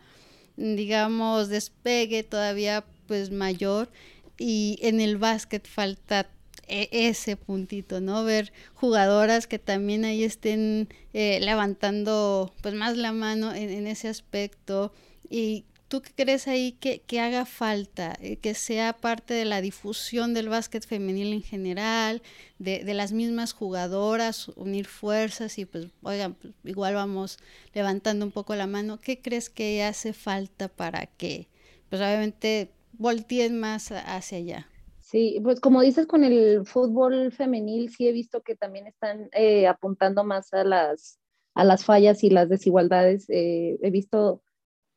[0.55, 3.89] digamos, despegue todavía pues mayor
[4.37, 6.29] y en el básquet falta
[6.67, 8.23] e, ese puntito, ¿no?
[8.23, 14.91] Ver jugadoras que también ahí estén eh, levantando pues más la mano en, ese aspecto.
[15.29, 18.17] ¿Y tú qué crees ahí que, haga falta?
[18.19, 22.21] Eh, que sea parte de la difusión del básquet femenil en general,
[22.57, 27.37] de, de las mismas jugadoras, unir fuerzas y pues, oigan, pues, igual vamos
[27.73, 28.99] levantando un poco la mano.
[28.99, 31.47] ¿Qué crees que hace falta para que,
[31.89, 34.69] pues obviamente, volteen más hacia allá?
[35.05, 39.67] Sí, pues como dices con el fútbol femenil, sí he visto que también están eh,
[39.67, 41.19] apuntando más a las,
[41.53, 43.29] a las fallas y las desigualdades.
[43.29, 44.41] Eh, he visto,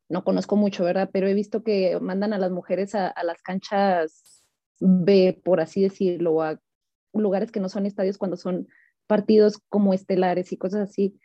[0.09, 1.11] no conozco mucho, ¿verdad?
[1.13, 4.43] Pero he visto que mandan a las mujeres a, las canchas
[4.81, 6.59] B, por así decirlo, a
[7.13, 8.67] lugares que no son estadios cuando son
[9.07, 11.21] partidos como estelares y cosas así.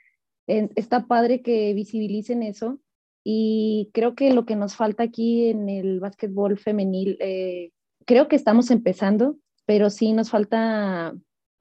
[0.46, 2.82] está padre que visibilicen eso
[3.24, 7.72] y creo que lo que nos falta aquí en el básquetbol femenil eh,
[8.06, 11.14] creo que estamos empezando, pero sí nos falta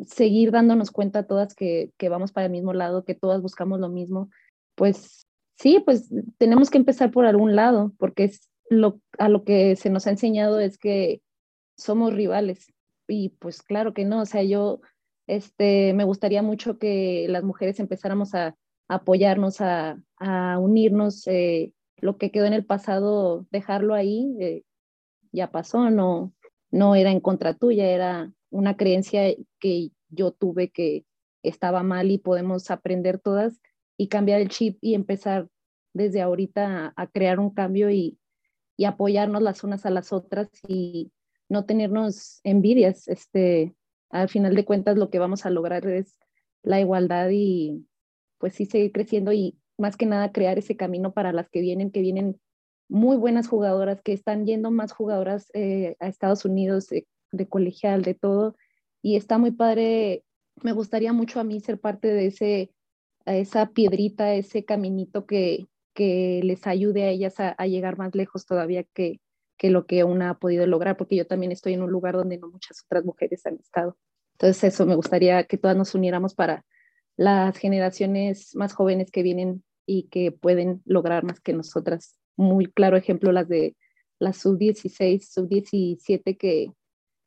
[0.05, 3.89] seguir dándonos cuenta todas que, que, vamos para el mismo lado, que todas buscamos lo
[3.89, 4.31] mismo.
[4.75, 5.27] Pues
[5.57, 8.31] sí, pues tenemos que empezar por algún lado, porque
[8.69, 11.23] lo, a lo que se nos ha enseñado es que
[11.77, 12.73] somos rivales.
[13.07, 14.81] Y pues claro que no, o sea, yo
[15.27, 18.57] este, me gustaría mucho que las mujeres empezáramos a,
[18.89, 21.27] apoyarnos, a, a unirnos.
[21.27, 24.65] Eh, lo que quedó en el pasado, dejarlo ahí, eh,
[25.33, 26.33] ya pasó, no,
[26.71, 31.05] no era en contra tuya, era una creencia que yo tuve que
[31.43, 33.61] estaba mal y podemos aprender todas
[33.97, 35.49] y cambiar el chip y empezar
[35.95, 38.19] desde ahorita a, crear un cambio y,
[38.77, 41.13] y, apoyarnos las unas a las otras y
[41.49, 43.09] no tenernos envidias.
[43.09, 43.75] Este,
[44.11, 46.17] al final de cuentas lo que vamos a lograr es
[46.63, 47.87] la igualdad y
[48.39, 51.91] pues sí seguir creciendo y más que nada crear ese camino para las que vienen,
[51.91, 52.41] que vienen
[52.93, 58.13] muy buenas jugadoras que están yendo más jugadoras eh, a Estados Unidos de, colegial, de
[58.13, 58.55] todo.
[59.01, 60.25] Y está muy padre.
[60.63, 62.71] Me gustaría mucho a mí ser parte de ese,
[63.25, 68.85] esa piedrita, ese caminito que, que les ayude a ellas a, llegar más lejos todavía
[68.85, 69.21] que,
[69.57, 72.37] que lo que una ha podido lograr, porque yo también estoy en un lugar donde
[72.37, 73.97] no muchas otras mujeres han estado.
[74.33, 76.67] Entonces eso, me gustaría que todas nos uniéramos para
[77.17, 82.97] las generaciones más jóvenes que vienen y que pueden lograr más que nosotras muy claro
[82.97, 83.77] ejemplo las de
[84.19, 86.73] las sub-16, sub-17 que,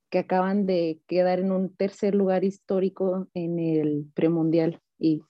[0.09, 5.21] que acaban de quedar en un tercer lugar histórico en el premundial y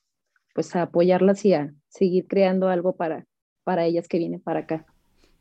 [0.53, 3.25] pues a apoyarlas y a seguir creando algo para,
[3.63, 4.85] para ellas que vienen para acá.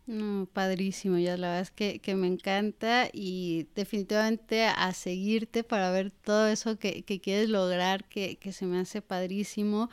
[0.06, 5.90] No, padrísimo, ya la verdad es que, que, me encanta y definitivamente a seguirte para
[5.90, 9.88] ver todo eso que, que quieres lograr, que, que se me hace padrísimo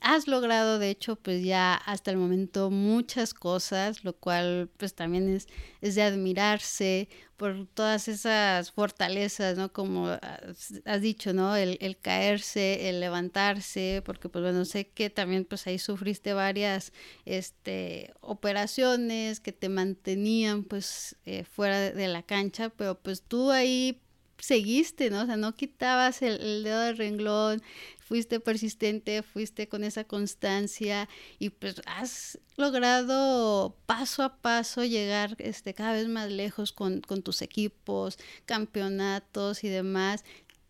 [0.00, 5.28] has logrado de hecho pues ya hasta el momento muchas cosas, lo cual pues también
[5.28, 5.46] es,
[5.80, 9.72] es de admirarse por todas esas fortalezas, ¿no?
[9.72, 11.54] Como has dicho, ¿no?
[11.54, 16.92] El, el, caerse, el levantarse, porque pues bueno, sé que también pues ahí sufriste varias
[17.26, 24.00] este, operaciones que te mantenían pues eh, fuera de la cancha, pero pues tú ahí
[24.38, 25.22] seguiste, ¿no?
[25.22, 27.62] O sea, no quitabas el, el dedo del renglón,
[28.06, 31.08] fuiste persistente, fuiste con esa constancia
[31.40, 37.42] y pues has logrado paso a paso llegar este, cada vez más lejos con, tus
[37.42, 40.24] equipos, campeonatos y demás.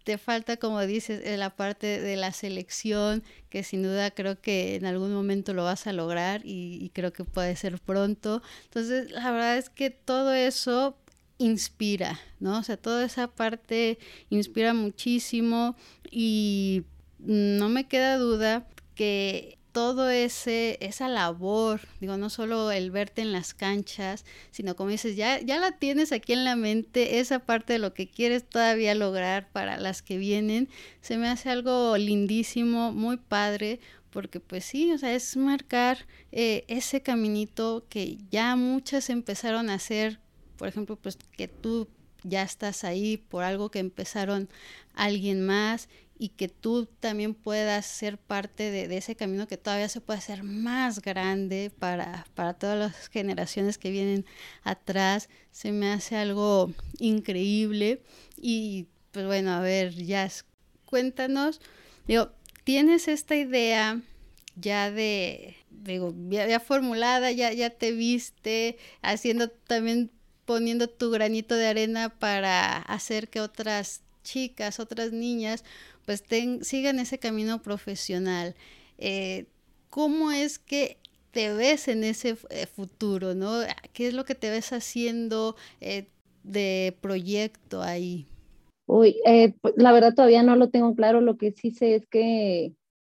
[0.04, 4.86] te falta, como dices, la parte de la selección, que sin duda creo que en
[4.86, 8.40] algún momento lo vas a lograr y, creo que puede ser pronto.
[8.64, 10.96] Entonces, la verdad es que todo eso
[11.38, 12.58] inspira, ¿no?
[12.58, 13.98] O sea, toda esa parte
[14.30, 15.76] inspira muchísimo
[16.10, 16.84] y
[17.18, 23.30] no me queda duda que todo ese esa labor, digo, no solo el verte en
[23.30, 27.74] las canchas, sino como dices, ya ya la tienes aquí en la mente, esa parte
[27.74, 30.70] de lo que quieres todavía lograr para las que vienen,
[31.02, 36.64] se me hace algo lindísimo, muy padre, porque pues sí, o sea, es marcar eh,
[36.68, 40.20] ese caminito que ya muchas empezaron a hacer,
[40.56, 41.86] por ejemplo, pues que tú
[42.28, 44.48] ya estás ahí por algo que empezaron
[44.94, 50.00] alguien más y que tú también puedas ser parte de, ese camino que todavía se
[50.00, 54.24] puede hacer más grande para, para todas las generaciones que vienen
[54.62, 55.28] atrás.
[55.50, 58.02] Se me hace algo increíble
[58.36, 60.28] y pues bueno, a ver, ya
[60.86, 61.60] cuéntanos,
[62.06, 62.32] digo,
[62.64, 64.00] ¿tienes esta idea
[64.56, 70.10] ya de, digo, ya, formulada, ya, ya te viste haciendo también
[70.46, 75.64] poniendo tu granito de arena para hacer que otras chicas, otras niñas,
[76.06, 76.24] pues
[76.62, 78.54] sigan ese camino profesional.
[78.98, 79.46] Eh,
[79.90, 80.96] ¿Cómo es que
[81.32, 83.60] te ves en ese eh, futuro, no?
[83.92, 86.06] ¿Qué es lo que te ves haciendo eh,
[86.44, 88.26] de proyecto ahí?
[88.86, 89.16] Uy,
[89.60, 91.20] pues, la verdad todavía no lo tengo claro.
[91.20, 92.72] Lo que sí sé es que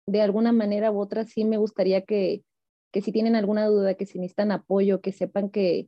[0.07, 2.41] de alguna manera u otra sí me gustaría que,
[2.91, 5.87] que si tienen alguna duda, que si necesitan apoyo, que sepan que,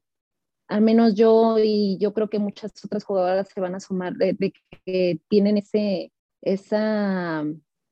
[0.72, 4.54] al menos yo y yo creo que muchas otras jugadoras se van a sumar de,
[4.86, 7.44] que tienen ese, esa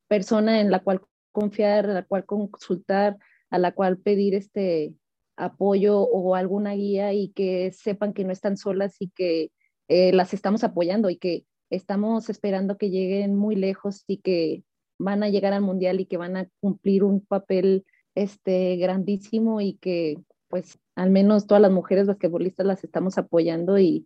[0.07, 1.01] persona en la cual
[1.33, 3.17] confiar, la cual consultar,
[3.49, 4.93] a la cual pedir este
[5.35, 9.51] apoyo o alguna guía y que sepan que no están solas y que
[9.89, 14.63] eh, las estamos apoyando y que estamos esperando que lleguen muy lejos y que
[14.97, 19.73] van a llegar al mundial y que van a cumplir un papel este grandísimo y
[19.73, 20.15] que
[20.49, 24.05] pues al menos todas las mujeres basquetbolistas las estamos apoyando y,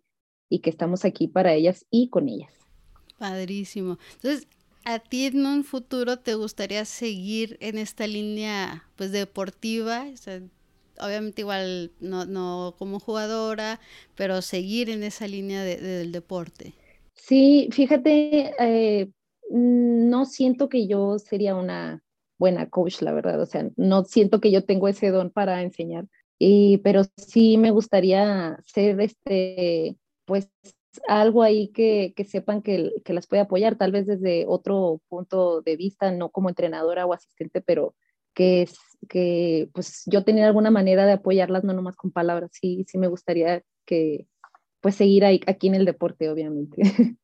[0.62, 2.52] que estamos aquí para ellas y con ellas.
[3.18, 3.98] Padrísimo.
[4.14, 4.46] Entonces,
[4.84, 10.06] ¿a ti en un futuro te gustaría seguir en esta línea pues deportiva?
[11.00, 13.80] obviamente igual no, no como jugadora,
[14.14, 16.72] pero seguir en esa línea del deporte.
[17.14, 19.10] Sí, fíjate, eh,
[19.50, 22.02] no siento que yo sería una
[22.38, 26.06] buena coach, la verdad, o sea, no siento que yo tengo ese don para enseñar,
[26.38, 30.50] y, pero sí me gustaría ser este, pues
[31.08, 35.62] algo ahí que, que sepan que, que, las puede apoyar, tal vez desde otro punto
[35.62, 37.94] de vista, no como entrenadora o asistente, pero
[38.34, 38.76] que, es,
[39.08, 43.08] que pues yo tenía alguna manera de apoyarlas, no nomás con palabras, sí, sí me
[43.08, 44.26] gustaría que
[44.80, 46.82] pues seguir ahí, aquí en el deporte, obviamente.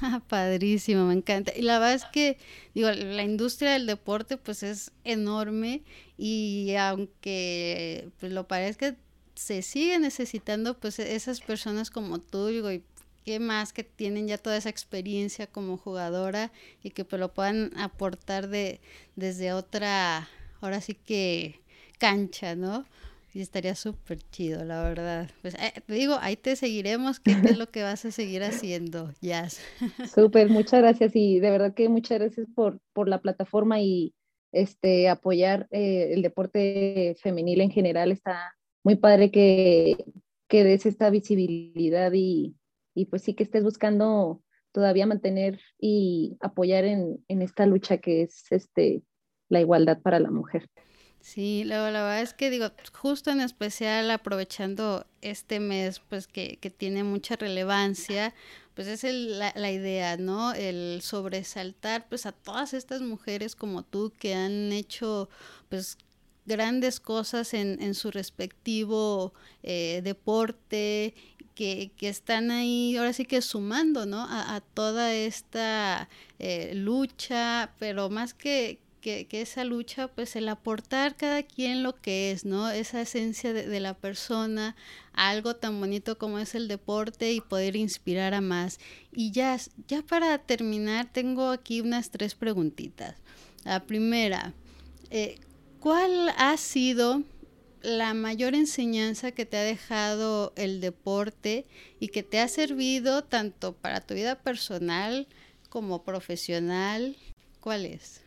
[0.00, 1.52] Ah, padrísimo, me encanta.
[1.56, 2.38] Y la verdad es que,
[2.74, 5.82] digo, la industria del deporte pues es enorme
[6.18, 8.96] y aunque pues lo parezca,
[9.34, 12.82] se sigue necesitando pues esas personas como tú, digo, y
[13.24, 17.72] qué más que tienen ya toda esa experiencia como jugadora y que pues lo puedan
[17.78, 18.80] aportar de
[19.16, 20.28] desde otra,
[20.60, 21.60] ahora sí que
[21.98, 22.84] cancha, ¿no?
[23.34, 25.28] Y estaría súper chido, la verdad.
[25.42, 27.18] Pues eh, te digo, ahí te seguiremos.
[27.18, 29.60] ¿Qué es lo que vas a seguir haciendo, Jazz?
[30.14, 31.16] Súper, muchas gracias.
[31.16, 34.14] Y de verdad que muchas gracias por, por la plataforma y
[34.52, 38.12] este apoyar eh, el deporte femenil en general.
[38.12, 38.54] Está
[38.84, 40.04] muy padre que,
[40.46, 42.54] que des esta visibilidad y,
[42.94, 48.22] y pues sí que estés buscando todavía mantener y apoyar en, en esta lucha que
[48.22, 49.02] es este
[49.48, 50.68] la igualdad para la mujer.
[51.24, 56.58] Sí, la, la verdad es que digo, justo en especial aprovechando este mes, pues que,
[56.60, 58.34] que tiene mucha relevancia,
[58.74, 60.52] pues es el, la, la, idea, ¿no?
[60.52, 65.30] El sobresaltar pues a todas estas mujeres como tú que han hecho
[65.70, 65.96] pues
[66.44, 71.14] grandes cosas en, en su respectivo eh, deporte,
[71.54, 74.20] que, que, están ahí ahora sí que sumando, ¿no?
[74.20, 81.14] A, a toda esta eh, lucha, pero más que, que, esa lucha, pues el aportar
[81.16, 82.70] cada quien lo que es, ¿no?
[82.70, 84.76] Esa esencia de, la persona,
[85.12, 88.78] algo tan bonito como es el deporte y poder inspirar a más.
[89.12, 93.16] Y ya, ya para terminar, tengo aquí unas tres preguntitas.
[93.64, 94.54] La primera,
[95.10, 95.38] eh,
[95.80, 97.22] ¿cuál ha sido
[97.82, 101.66] la mayor enseñanza que te ha dejado el deporte
[102.00, 105.28] y que te ha servido tanto para tu vida personal
[105.68, 107.16] como profesional?
[107.60, 108.23] ¿Cuál es?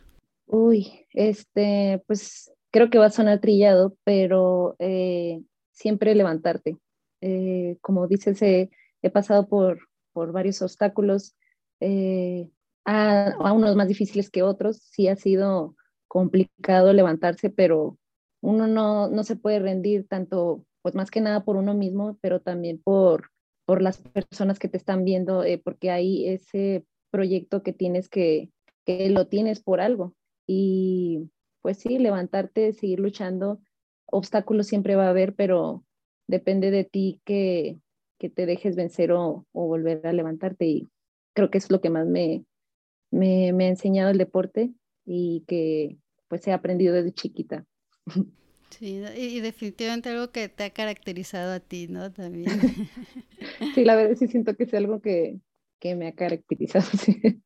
[0.48, 5.41] Uy, este, pues creo que va a sonar trillado, pero eh,
[5.72, 6.78] siempre levantarte.
[7.22, 8.70] Eh, como dices, he
[9.12, 9.80] pasado por,
[10.14, 11.36] por varios obstáculos,
[11.82, 12.50] eh,
[12.86, 15.76] a, a, unos más difíciles que otros, sí ha sido
[16.08, 17.98] complicado levantarse, pero
[18.41, 22.39] uno no, no se puede rendir tanto, pues más que nada por uno mismo, pero
[22.39, 23.32] también por,
[23.66, 28.50] por las personas que te están viendo, porque hay ese proyecto que tienes que,
[28.86, 30.16] que lo tienes por algo.
[30.48, 31.30] Y
[31.62, 33.60] pues sí, levantarte, seguir luchando,
[34.06, 35.84] obstáculos siempre va a haber, pero
[36.28, 37.78] depende de ti que,
[38.18, 40.66] que te dejes vencer o, o, volver a levantarte.
[40.66, 40.88] Y
[41.34, 42.45] creo que es lo que más me,
[43.12, 44.72] me, me ha enseñado el deporte
[45.06, 47.66] y que pues he aprendido desde chiquita.
[48.70, 52.12] Sí, y, definitivamente algo que te ha caracterizado a ti, ¿no?
[52.12, 52.48] También.
[53.76, 55.39] Sí, la verdad sí siento que es algo que,
[55.80, 56.86] que me ha caracterizado.
[56.98, 57.41] Sí.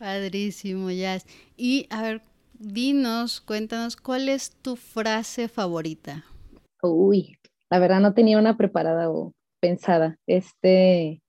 [0.00, 1.26] Padrísimo, Jazz.
[1.58, 2.22] Y a ver,
[2.54, 6.24] dinos, cuéntanos, ¿cuál es tu frase favorita?
[6.82, 7.36] Uy,
[7.68, 10.16] la verdad no tenía una preparada o pensada.
[10.26, 11.20] Este,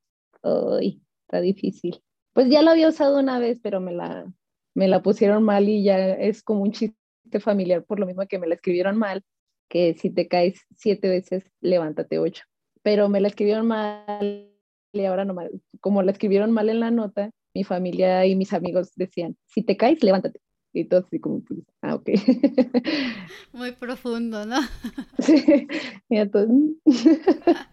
[0.41, 2.01] uy, está difícil.
[2.31, 4.31] Pues ya lo había usado una vez, pero me la,
[4.73, 6.95] me la pusieron mal y ya es como un chiste
[7.41, 9.21] familiar por lo mismo que me la escribieron mal,
[9.67, 12.45] que si te caes siete veces, levántate ocho.
[12.83, 14.49] Pero me la escribieron mal
[14.93, 15.51] y ahora no mal.
[15.81, 19.77] Como la escribieron mal en la nota, mi familia y mis amigos decían, si te
[19.77, 20.39] caes, levántate.
[20.73, 22.09] Y todo así como, pues, ah, ok.
[23.53, 24.59] Muy profundo, ¿no?
[25.19, 25.67] Sí,
[26.09, 26.77] y entonces...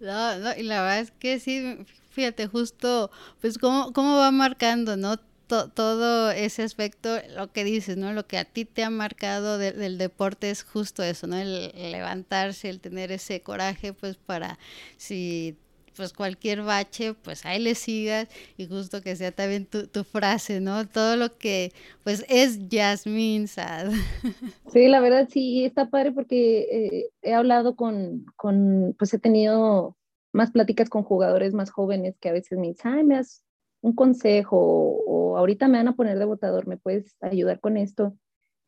[0.00, 1.76] No, no, y la verdad es que sí,
[2.10, 3.10] fíjate, justo,
[3.40, 5.16] pues cómo, cómo va marcando, ¿no?
[5.48, 8.12] todo ese aspecto, lo que dices, ¿no?
[8.12, 11.36] Lo que a ti te ha marcado del deporte es justo eso, ¿no?
[11.36, 14.58] El, levantarse, el tener ese coraje, pues para
[14.98, 15.56] si
[15.98, 20.60] pues cualquier bache, pues ahí le sigas y justo que sea también tu, tu frase,
[20.60, 20.88] ¿no?
[20.88, 21.72] Todo lo que
[22.04, 23.90] pues es Jasmine Sad.
[24.72, 29.96] Sí, la verdad sí, está padre porque eh, he hablado con, con, pues he tenido
[30.32, 33.42] más pláticas con jugadores más jóvenes que a veces me dicen, ay, me has
[33.80, 38.16] un consejo o, ahorita me van a poner de votador, ¿me puedes ayudar con esto?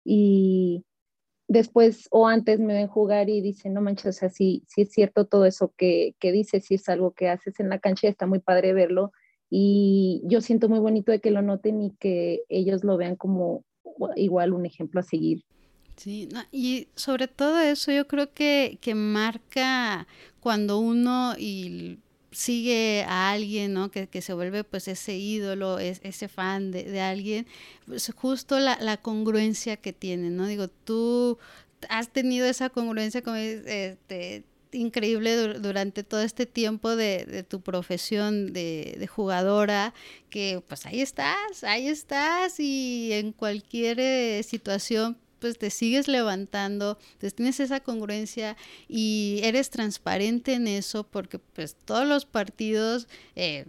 [0.05, 0.85] Y
[1.51, 4.93] después o antes me ven jugar y dicen, no manches, o sea, sí, sí es
[4.93, 8.25] cierto todo eso que, que dices, si es algo que haces en la cancha, está
[8.27, 9.11] muy padre verlo.
[9.51, 13.65] Y yo siento muy bonito de que lo noten y que ellos lo vean como
[14.15, 15.43] igual un ejemplo a seguir.
[15.97, 20.07] Sí, y sobre todo eso yo creo que, que marca
[20.39, 21.99] cuando uno y
[22.33, 23.91] sigue a alguien, ¿no?
[23.91, 27.47] Que, que, se vuelve pues ese ídolo, es, ese fan de, de alguien,
[27.87, 30.47] pues justo la, la, congruencia que tiene, ¿no?
[30.47, 31.39] Digo, tú
[31.89, 38.53] has tenido esa congruencia como este, increíble durante todo este tiempo de, de tu profesión
[38.53, 39.95] de, de, jugadora,
[40.29, 46.99] que pues ahí estás, ahí estás y en cualquier eh, situación pues te sigues levantando,
[47.19, 48.57] pues tienes esa congruencia
[48.89, 53.67] y eres transparente en eso porque pues todos los partidos, eh,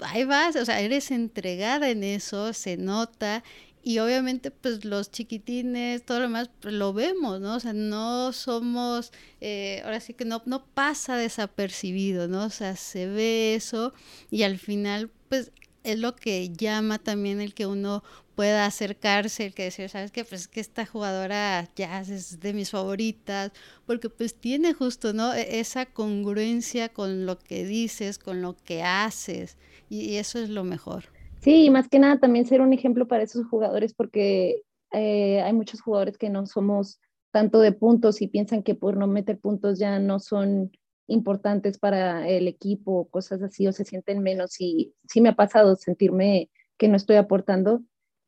[0.00, 3.42] ahí vas, o sea, eres entregada en eso, se nota
[3.82, 7.56] y obviamente pues los chiquitines, todo lo demás, pues, lo vemos, ¿no?
[7.56, 9.12] O sea, no somos,
[9.42, 12.44] eh, ahora sí que no, no pasa desapercibido, ¿no?
[12.46, 13.92] O sea, se ve eso
[14.30, 15.52] y al final pues
[15.84, 18.02] es lo que llama también el que uno
[18.34, 20.24] pueda acercarse, el que decir, ¿sabes qué?
[20.24, 23.52] Pues que esta jugadora ya es de mis favoritas,
[23.86, 25.32] porque pues tiene justo, ¿no?
[25.32, 29.56] E-, esa congruencia con lo que dices, con lo que haces,
[29.88, 31.04] y eso es lo mejor.
[31.40, 34.62] Sí, y más que nada también ser un ejemplo para esos jugadores, porque
[34.92, 39.06] eh, hay muchos jugadores que no somos tanto de puntos y piensan que por no
[39.06, 40.70] meter puntos ya no son
[41.06, 44.60] importantes para el equipo, cosas así, o se sienten menos.
[44.60, 47.82] Y sí me ha pasado sentirme que no estoy aportando,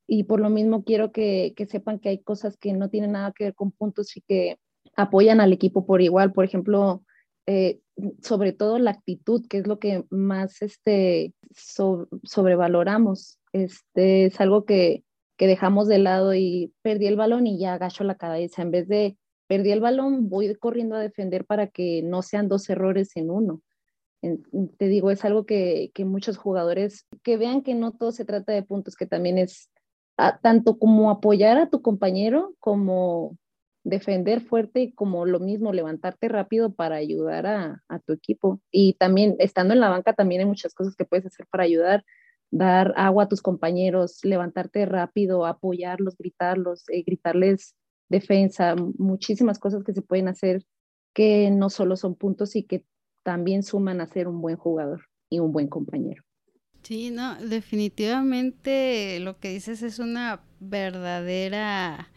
[0.06, 3.32] y por lo mismo quiero que, que, sepan que hay cosas que no tienen nada
[3.32, 4.58] que ver con puntos y que
[4.94, 6.32] apoyan al equipo por igual.
[6.32, 7.02] Por ejemplo,
[7.46, 7.80] eh,
[8.22, 13.38] sobre todo la actitud, que es lo que más este, sobrevaloramos.
[13.52, 15.04] Este, es algo que,
[15.36, 18.62] que dejamos de lado y perdí el balón y ya agacho la cabeza.
[18.62, 19.16] En vez de
[19.46, 23.62] perdí el balón, voy corriendo a defender para que no sean dos errores en uno.
[24.78, 28.52] te digo, es algo que, que muchos jugadores, que vean que no todo se trata
[28.52, 29.70] de puntos, que también es
[30.42, 33.36] tanto como apoyar a tu compañero, como
[33.84, 38.60] defender fuerte como lo mismo, levantarte rápido para ayudar a, a, tu equipo.
[38.70, 42.04] Y también estando en la banca también hay muchas cosas que puedes hacer para ayudar,
[42.50, 47.76] dar agua a tus compañeros, levantarte rápido, apoyarlos, gritarlos, eh, gritarles
[48.08, 50.64] defensa, muchísimas cosas que se pueden hacer
[51.14, 52.84] que no solo son puntos y que
[53.22, 56.22] también suman a ser un buen jugador y un buen compañero.
[56.82, 62.08] Sí, no, definitivamente lo que dices es una verdadera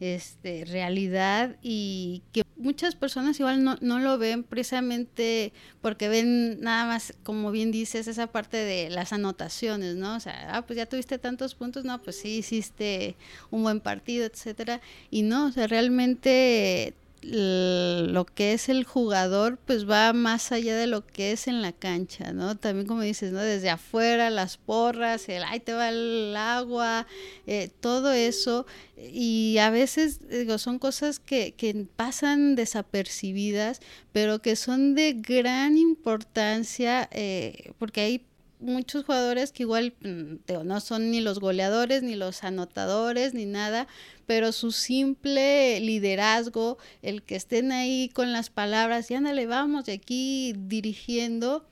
[0.00, 6.86] este, realidad y que muchas personas igual no, no lo ven precisamente porque ven nada
[6.86, 10.16] más, como bien dices, esa parte de las anotaciones, ¿no?
[10.16, 13.16] O sea, ah, pues ya tuviste tantos puntos, no, pues sí hiciste
[13.50, 14.80] un buen partido, etcétera.
[15.10, 16.94] Y no, o sea, realmente
[17.26, 21.72] lo que es el jugador pues va más allá de lo que es en la
[21.72, 22.56] cancha, ¿no?
[22.56, 23.40] También como dices, ¿no?
[23.40, 27.06] Desde afuera, las porras, el ay te va el agua,
[27.46, 28.66] eh, todo eso.
[28.96, 33.80] Y a veces digo, son cosas que, que pasan desapercibidas,
[34.12, 38.26] pero que son de gran importancia eh, porque hay
[38.64, 43.86] muchos jugadores que igual mm, no son ni los goleadores, ni los anotadores, ni nada,
[44.26, 49.92] pero su simple liderazgo, el que estén ahí con las palabras y ándale, vamos de
[49.92, 51.66] aquí dirigiendo,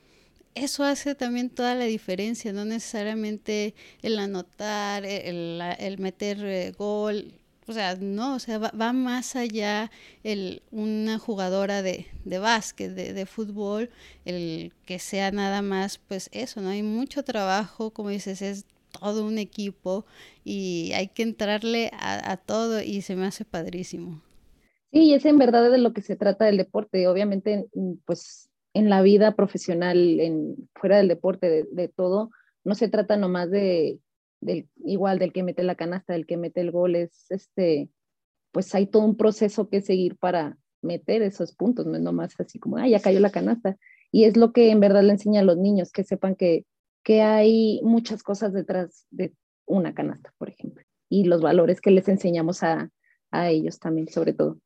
[0.55, 7.33] eso hace también toda la diferencia, no necesariamente el anotar, el, meter eh, gol,
[7.67, 9.91] o sea, no, o sea, va, más allá
[10.25, 13.91] el, una jugadora de, de básquet, de, de, fútbol,
[14.25, 16.71] el que sea nada más, pues eso, ¿no?
[16.71, 18.67] Hay mucho trabajo, como dices, es
[19.01, 20.05] todo un equipo
[20.45, 24.21] y hay que entrarle a, todo y se me hace padrísimo.
[24.93, 27.09] Sí, es en verdad de lo que se trata del deporte.
[27.09, 32.31] Obviamente, mm, pues en la vida profesional, en, fuera del deporte, de, todo,
[32.65, 33.99] no se trata nomás de
[34.85, 37.91] igual del que mete la canasta, del que mete el gol, es este,
[38.53, 42.59] pues hay todo un proceso que seguir para meter esos puntos, no es nomás así
[42.59, 43.77] como, ah, ya cayó la canasta.
[44.11, 46.67] Y es lo que en verdad le enseña a los niños, que sepan que,
[47.03, 49.35] que hay muchas cosas detrás de
[49.67, 52.91] una canasta, por ejemplo, y los valores que les enseñamos a,
[53.31, 54.59] a ellos también, sobre todo.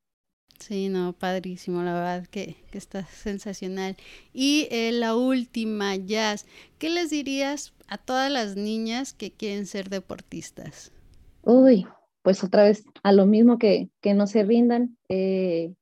[0.59, 3.97] Sí, no, padrísimo, la verdad que, que está sensacional.
[4.33, 6.47] Y eh, la última, Jazz,
[6.79, 10.93] ¿qué les dirías a todas las niñas que quieren ser deportistas?
[11.43, 11.87] Uy,
[12.23, 15.75] pues otra vez a lo mismo que, que no se rindan, eh,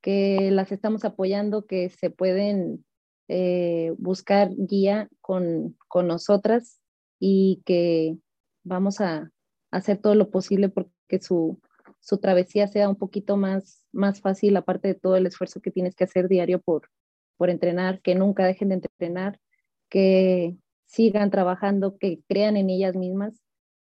[0.00, 2.85] que las estamos apoyando, que se pueden
[3.28, 6.80] eh, buscar guía con, con nosotras
[7.18, 8.16] y que
[8.64, 9.30] vamos a
[9.70, 11.60] hacer todo lo posible porque su,
[12.00, 15.94] su travesía sea un poquito más, más fácil, aparte de todo el esfuerzo que tienes
[15.94, 16.90] que hacer diario por,
[17.36, 19.40] por entrenar, que nunca dejen de entrenar,
[19.88, 23.42] que sigan trabajando, que crean en ellas mismas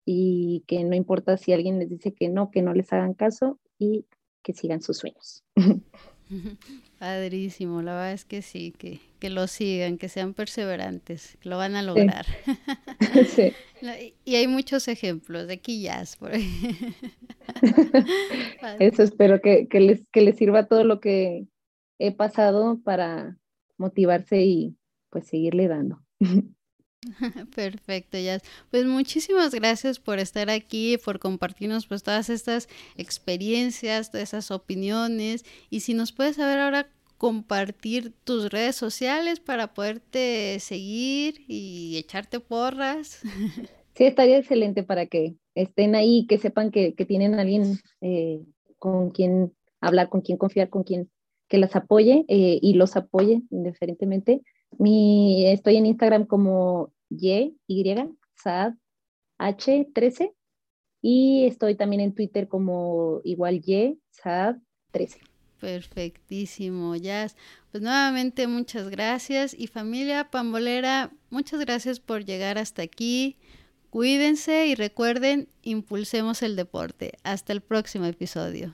[0.06, 3.60] y que no importa si alguien les dice que no, que no les hagan caso
[3.78, 4.06] y
[4.44, 5.44] que sigan sus sueños.
[7.02, 11.58] Padrísimo, la verdad es que sí, que, que lo sigan, que sean perseverantes, que lo
[11.58, 12.28] van a lograr.
[13.28, 13.54] Sí.
[14.24, 16.04] Y hay muchos ejemplos, de ya.
[16.20, 16.32] Por
[18.80, 21.48] Eso espero que, que, les, que les sirva todo lo que
[21.98, 23.40] he pasado para
[23.80, 24.78] motivarse y
[25.10, 26.04] pues seguirle dando.
[27.56, 28.40] Perfecto, ya.
[28.70, 35.46] Pues muchísimas gracias por estar aquí, por compartirnos pues todas estas experiencias, todas esas opiniones
[35.70, 36.88] y si nos puedes saber ahora
[37.18, 43.22] compartir tus redes sociales para poderte seguir y echarte porras.
[43.94, 48.40] Sí, estaría excelente para que estén ahí, que sepan que, que tienen alguien eh,
[48.80, 51.12] con quien hablar, con quien confiar, con quien
[51.50, 54.42] que las apoye eh, y los apoye indiferentemente
[54.78, 57.96] mi, estoy en Instagram como Y, Y,
[58.36, 58.74] Saad
[59.40, 60.34] H13
[61.02, 64.58] y estoy también en Twitter como igual Y, Saad
[64.92, 65.20] 13.
[65.60, 67.36] Perfectísimo, Jazz.
[67.72, 73.38] Pues nuevamente muchas gracias y familia pambolera, muchas gracias por llegar hasta aquí.
[73.92, 77.14] Cuídense y recuerden, impulsemos el deporte.
[77.24, 78.74] Hasta el próximo episodio.